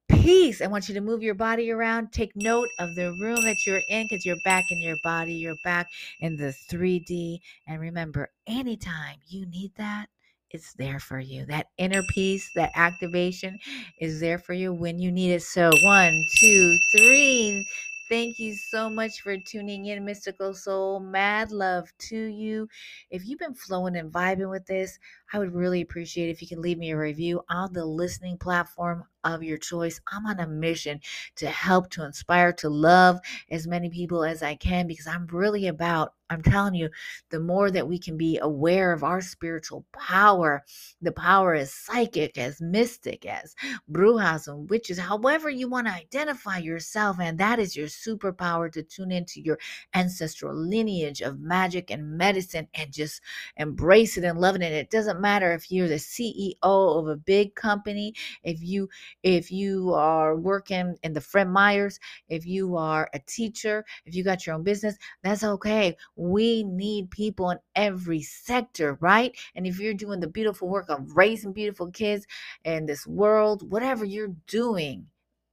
peace. 0.09 0.61
I 0.61 0.67
want 0.67 0.89
you 0.89 0.95
to 0.95 1.01
move 1.01 1.23
your 1.23 1.35
body 1.35 1.71
around. 1.71 2.13
Take 2.13 2.35
note 2.35 2.69
of 2.79 2.95
the 2.95 3.13
room 3.21 3.43
that 3.43 3.67
you're 3.67 3.83
in 3.89 4.07
because 4.09 4.25
you're 4.25 4.37
back 4.45 4.71
in 4.71 4.81
your 4.81 4.97
body. 5.03 5.35
You're 5.35 5.57
back 5.65 5.89
in 6.21 6.37
the 6.37 6.55
3D. 6.71 7.41
And 7.67 7.81
remember, 7.81 8.31
anytime 8.47 9.17
you 9.27 9.47
need 9.47 9.73
that, 9.77 10.07
it's 10.51 10.73
there 10.75 10.99
for 10.99 11.21
you. 11.21 11.45
That 11.47 11.67
inner 11.77 12.03
peace, 12.03 12.51
that 12.55 12.73
activation 12.75 13.59
is 14.01 14.21
there 14.21 14.39
for 14.39 14.55
you 14.55 14.73
when 14.73 14.99
you 14.99 15.13
need 15.13 15.33
it. 15.33 15.43
So, 15.43 15.71
one, 15.83 16.25
two, 16.39 16.79
three. 16.97 17.67
Thank 18.09 18.39
you 18.39 18.55
so 18.55 18.89
much 18.89 19.21
for 19.21 19.37
tuning 19.37 19.87
in, 19.87 20.05
Mystical 20.05 20.55
Soul. 20.55 20.99
Mad 21.01 21.53
love 21.53 21.93
to 22.09 22.17
you. 22.17 22.69
If 23.11 23.27
you've 23.27 23.39
been 23.39 23.55
flowing 23.55 23.97
and 23.97 24.11
vibing 24.11 24.51
with 24.51 24.67
this, 24.67 24.99
I 25.33 25.39
would 25.39 25.55
really 25.55 25.83
appreciate 25.83 26.31
if 26.31 26.41
you 26.41 26.49
can 26.49 26.63
leave 26.63 26.79
me 26.79 26.91
a 26.91 26.97
review 26.97 27.43
on 27.49 27.73
the 27.73 27.85
listening 27.85 28.39
platform 28.39 29.05
of 29.25 29.43
your 29.43 29.59
choice. 29.59 30.01
I'm 30.11 30.27
on 30.27 30.41
a 30.41 30.47
mission 30.47 31.01
to 31.37 31.49
help, 31.49 31.91
to 31.91 32.05
inspire, 32.05 32.53
to 32.55 32.69
love 32.69 33.19
as 33.51 33.67
many 33.67 33.91
people 33.91 34.25
as 34.25 34.43
I 34.43 34.55
can 34.55 34.87
because 34.87 35.07
I'm 35.07 35.27
really 35.27 35.67
about, 35.67 36.15
I'm 36.31 36.43
telling 36.43 36.75
you, 36.75 36.91
the 37.31 37.41
more 37.41 37.71
that 37.71 37.89
we 37.89 37.99
can 37.99 38.17
be 38.17 38.39
aware 38.39 38.93
of 38.93 39.03
our 39.03 39.21
spiritual 39.21 39.85
power, 39.93 40.65
the 41.01 41.13
power 41.13 41.55
as 41.55 41.73
psychic, 41.73 42.39
as 42.39 42.61
mystic, 42.61 43.27
as 43.27 43.55
brujas 43.91 44.47
and 44.47 44.69
witches, 44.69 44.99
however 44.99 45.49
you 45.49 45.69
want 45.69 45.87
to 45.87 45.93
identify 45.93 46.59
yourself. 46.59 47.17
And 47.21 47.39
that 47.39 47.59
is 47.59 47.77
your 47.77 47.87
superpower 47.87 48.71
to 48.73 48.83
tune 48.83 49.11
into 49.11 49.41
your 49.41 49.59
ancestral 49.95 50.55
lineage 50.55 51.23
of 51.23 51.41
magic 51.41 51.91
and 51.91 52.17
medicine 52.17 52.69
and 52.75 52.93
just 52.93 53.23
embrace 53.57 54.17
it 54.17 54.25
and 54.25 54.39
love 54.39 54.55
it. 54.55 54.63
And 54.63 54.75
it 54.75 54.91
doesn't 54.91 55.18
matter 55.21 55.53
if 55.53 55.71
you're 55.71 55.89
the 55.89 55.95
CEO 55.95 56.55
of 56.63 57.09
a 57.09 57.17
big 57.17 57.55
company, 57.55 58.15
if 58.43 58.63
you 58.63 58.89
if 59.23 59.51
you 59.51 59.93
are 59.95 60.37
working 60.37 60.97
in 61.03 61.13
the 61.13 61.21
Fred 61.21 61.49
Meyers, 61.49 61.99
if 62.29 62.47
you 62.47 62.77
are 62.77 63.09
a 63.15 63.19
teacher, 63.21 63.85
if 64.05 64.15
you 64.15 64.25
got 64.25 64.47
your 64.47 64.55
own 64.55 64.63
business, 64.63 64.97
that's 65.23 65.45
okay. 65.45 65.97
We 66.17 66.65
need 66.65 67.11
people 67.11 67.51
in 67.51 67.59
every 67.75 68.23
sector, 68.23 68.99
right? 69.01 69.37
And 69.55 69.67
if 69.67 69.79
you're 69.79 69.95
doing 69.95 70.21
the 70.21 70.29
beautiful 70.29 70.69
work 70.69 70.87
of 70.89 71.17
raising 71.17 71.53
beautiful 71.53 71.91
kids 71.91 72.27
in 72.65 72.87
this 72.87 73.07
world, 73.07 73.71
whatever 73.71 74.05
you're 74.05 74.35
doing, 74.47 75.07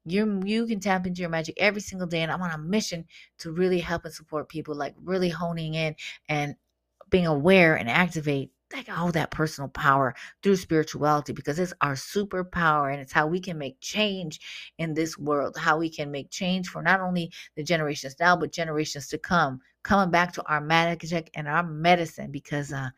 you 0.06 0.41
you 0.45 0.67
can 0.67 0.80
tap 0.80 1.06
into 1.08 1.21
your 1.21 1.30
magic 1.30 1.56
every 1.58 1.82
single 1.82 2.08
day 2.08 2.21
and 2.21 2.32
i'm 2.32 2.41
on 2.41 2.51
a 2.51 2.58
mission 2.58 3.06
to 3.39 3.51
really 3.51 3.80
help 3.80 4.06
and 4.06 4.13
support 4.13 4.47
people 4.47 4.75
like 4.75 4.93
really 5.04 5.30
honing 5.30 5.73
in 5.73 5.95
and 6.30 6.56
being 7.10 7.25
aware 7.28 7.75
and 7.75 7.89
activate 7.89 8.51
like 8.75 8.89
all 8.97 9.11
that 9.11 9.31
personal 9.31 9.69
power 9.69 10.13
through 10.43 10.55
spirituality 10.55 11.33
because 11.33 11.59
it's 11.59 11.73
our 11.81 11.93
superpower 11.93 12.91
and 12.91 13.01
it's 13.01 13.13
how 13.13 13.25
we 13.25 13.39
can 13.39 13.57
make 13.57 13.79
change 13.79 14.39
in 14.77 14.93
this 14.93 15.17
world 15.17 15.55
how 15.57 15.77
we 15.77 15.89
can 15.89 16.11
make 16.11 16.29
change 16.29 16.67
for 16.67 16.81
not 16.81 16.99
only 16.99 17.31
the 17.55 17.63
generations 17.63 18.15
now 18.19 18.35
but 18.35 18.51
generations 18.51 19.07
to 19.07 19.17
come. 19.17 19.59
Coming 19.83 20.09
back 20.09 20.33
to 20.33 20.43
our 20.47 20.61
magic 20.61 21.29
and 21.35 21.47
our 21.47 21.63
medicine 21.63 22.31
because 22.31 22.73
uh 22.73 22.89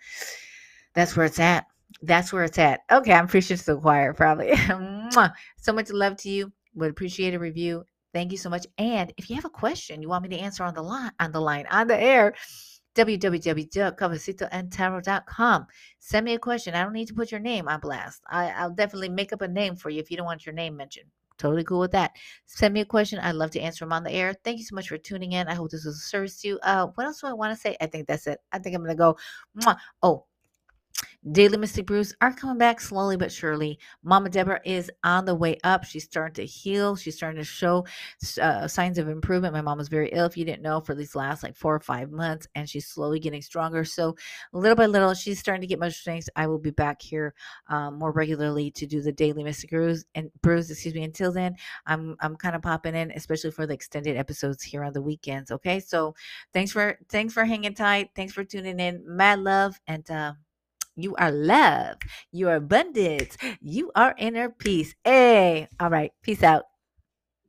that's 0.94 1.16
where 1.16 1.26
it's 1.26 1.40
at. 1.40 1.66
That's 2.02 2.34
where 2.34 2.44
it's 2.44 2.58
at. 2.58 2.82
Okay 2.92 3.14
i'm 3.14 3.28
preaching 3.28 3.58
to 3.58 3.66
the 3.66 3.78
choir 3.78 4.14
probably. 4.14 4.54
So 5.58 5.74
much 5.74 5.90
love 5.90 6.18
to 6.18 6.30
you. 6.30 6.52
Would 6.76 6.92
appreciate 6.92 7.34
a 7.34 7.40
review. 7.40 7.84
Thank 8.14 8.32
you 8.32 8.38
so 8.38 8.50
much. 8.50 8.66
And 8.78 9.12
if 9.18 9.30
you 9.30 9.36
have 9.36 9.46
a 9.46 9.50
question 9.50 10.02
you 10.02 10.10
want 10.10 10.24
me 10.24 10.30
to 10.30 10.40
answer 10.42 10.64
on 10.64 10.74
the 10.74 10.82
line 10.82 11.12
on 11.20 11.32
the 11.32 11.42
line 11.42 11.66
on 11.70 11.88
the 11.88 12.02
air 12.02 12.34
www.cafecitoandtarot.com. 12.98 15.68
Send 16.00 16.26
me 16.26 16.34
a 16.34 16.40
question. 16.40 16.74
I 16.74 16.84
don't 16.84 16.94
need 16.94 17.08
to 17.08 17.14
put 17.14 17.32
your 17.32 17.40
name 17.40 17.68
on 17.68 17.80
blast. 17.80 18.24
I, 18.28 18.50
I'll 18.50 18.72
definitely 18.72 19.10
make 19.10 19.32
up 19.32 19.42
a 19.42 19.48
name 19.48 19.76
for 19.76 19.92
you 19.92 20.00
if 20.00 20.10
you 20.10 20.18
don't 20.18 20.26
want 20.26 20.44
your 20.46 20.56
name 20.56 20.76
mentioned. 20.76 21.12
Totally 21.38 21.64
cool 21.64 21.80
with 21.80 21.92
that. 21.92 22.14
Send 22.48 22.74
me 22.74 22.82
a 22.82 22.86
question. 22.86 23.20
I'd 23.20 23.36
love 23.36 23.52
to 23.52 23.60
answer 23.60 23.86
them 23.86 23.94
on 23.94 24.04
the 24.04 24.12
air. 24.12 24.34
Thank 24.44 24.58
you 24.58 24.66
so 24.66 24.74
much 24.74 24.90
for 24.90 24.98
tuning 24.98 25.34
in. 25.34 25.48
I 25.48 25.54
hope 25.54 25.70
this 25.70 25.86
was 25.86 25.98
a 25.98 26.00
service 26.00 26.42
to 26.42 26.48
you. 26.48 26.60
Uh, 26.64 26.88
what 26.96 27.06
else 27.06 27.22
do 27.22 27.28
I 27.28 27.34
want 27.34 27.54
to 27.54 27.60
say? 27.60 27.78
I 27.80 27.86
think 27.86 28.08
that's 28.08 28.26
it. 28.26 28.40
I 28.52 28.58
think 28.58 28.76
I'm 28.76 28.84
going 28.84 28.96
to 28.96 29.00
go. 29.00 29.16
Mwah. 29.60 29.78
Oh, 30.02 30.26
Daily 31.32 31.58
Mystic 31.58 31.86
Brews 31.86 32.14
are 32.22 32.32
coming 32.32 32.58
back 32.58 32.80
slowly 32.80 33.18
but 33.18 33.32
surely. 33.32 33.80
Mama 34.04 34.30
Deborah 34.30 34.62
is 34.64 34.90
on 35.04 35.26
the 35.26 35.36
way 35.36 35.58
up. 35.64 35.84
She's 35.84 36.06
starting 36.06 36.34
to 36.36 36.46
heal. 36.46 36.96
She's 36.96 37.16
starting 37.16 37.40
to 37.40 37.44
show 37.44 37.86
uh, 38.42 38.68
signs 38.68 38.98
of 38.98 39.10
improvement. 39.10 39.54
My 39.54 39.62
mom 39.62 39.78
was 39.78 39.90
very 39.90 40.10
ill, 40.14 40.26
if 40.26 40.38
you 40.38 40.46
didn't 40.46 40.62
know, 40.62 40.80
for 40.80 40.96
these 40.96 41.16
last 41.16 41.44
like 41.44 41.56
four 41.56 41.76
or 41.76 41.80
five 41.80 42.12
months, 42.12 42.48
and 42.56 42.70
she's 42.70 42.88
slowly 42.88 43.20
getting 43.20 43.42
stronger. 43.42 43.84
So, 43.84 44.16
little 44.54 44.76
by 44.76 44.86
little, 44.86 45.14
she's 45.14 45.40
starting 45.40 45.62
to 45.62 45.68
get 45.68 45.80
much 45.80 45.96
strength. 45.96 46.30
I 46.36 46.48
will 46.48 46.60
be 46.60 46.72
back 46.72 47.02
here 47.02 47.34
um, 47.68 48.00
more 48.00 48.12
regularly 48.12 48.72
to 48.72 48.86
do 48.86 49.02
the 49.02 49.12
Daily 49.12 49.44
Mystic 49.44 49.72
Brews 49.72 50.06
and 50.16 50.32
Brews. 50.42 50.72
Excuse 50.72 50.96
me. 50.96 51.04
Until 51.04 51.32
then, 51.32 51.56
I'm 51.86 52.16
I'm 52.22 52.36
kind 52.36 52.56
of 52.56 52.62
popping 52.62 52.96
in, 52.96 53.12
especially 53.12 53.52
for 53.52 53.66
the 53.66 53.74
extended 53.74 54.18
episodes 54.18 54.64
here 54.64 54.84
on 54.84 54.94
the 54.94 55.02
weekends. 55.02 55.52
Okay, 55.52 55.80
so 55.80 56.16
thanks 56.54 56.72
for 56.72 56.98
thanks 57.10 57.34
for 57.34 57.44
hanging 57.44 57.74
tight. 57.74 58.12
Thanks 58.16 58.34
for 58.34 58.44
tuning 58.44 58.80
in. 58.80 59.04
Mad 59.06 59.40
love 59.40 59.80
and. 59.88 60.10
Uh, 60.10 60.34
you 60.98 61.16
are 61.16 61.32
love. 61.32 61.98
You 62.32 62.50
are 62.50 62.56
abundance. 62.56 63.38
You 63.62 63.92
are 63.96 64.16
inner 64.18 64.50
peace. 64.50 64.96
Hey. 65.04 65.68
All 65.80 65.90
right. 65.90 66.12
Peace 66.24 66.44
out. 66.44 66.66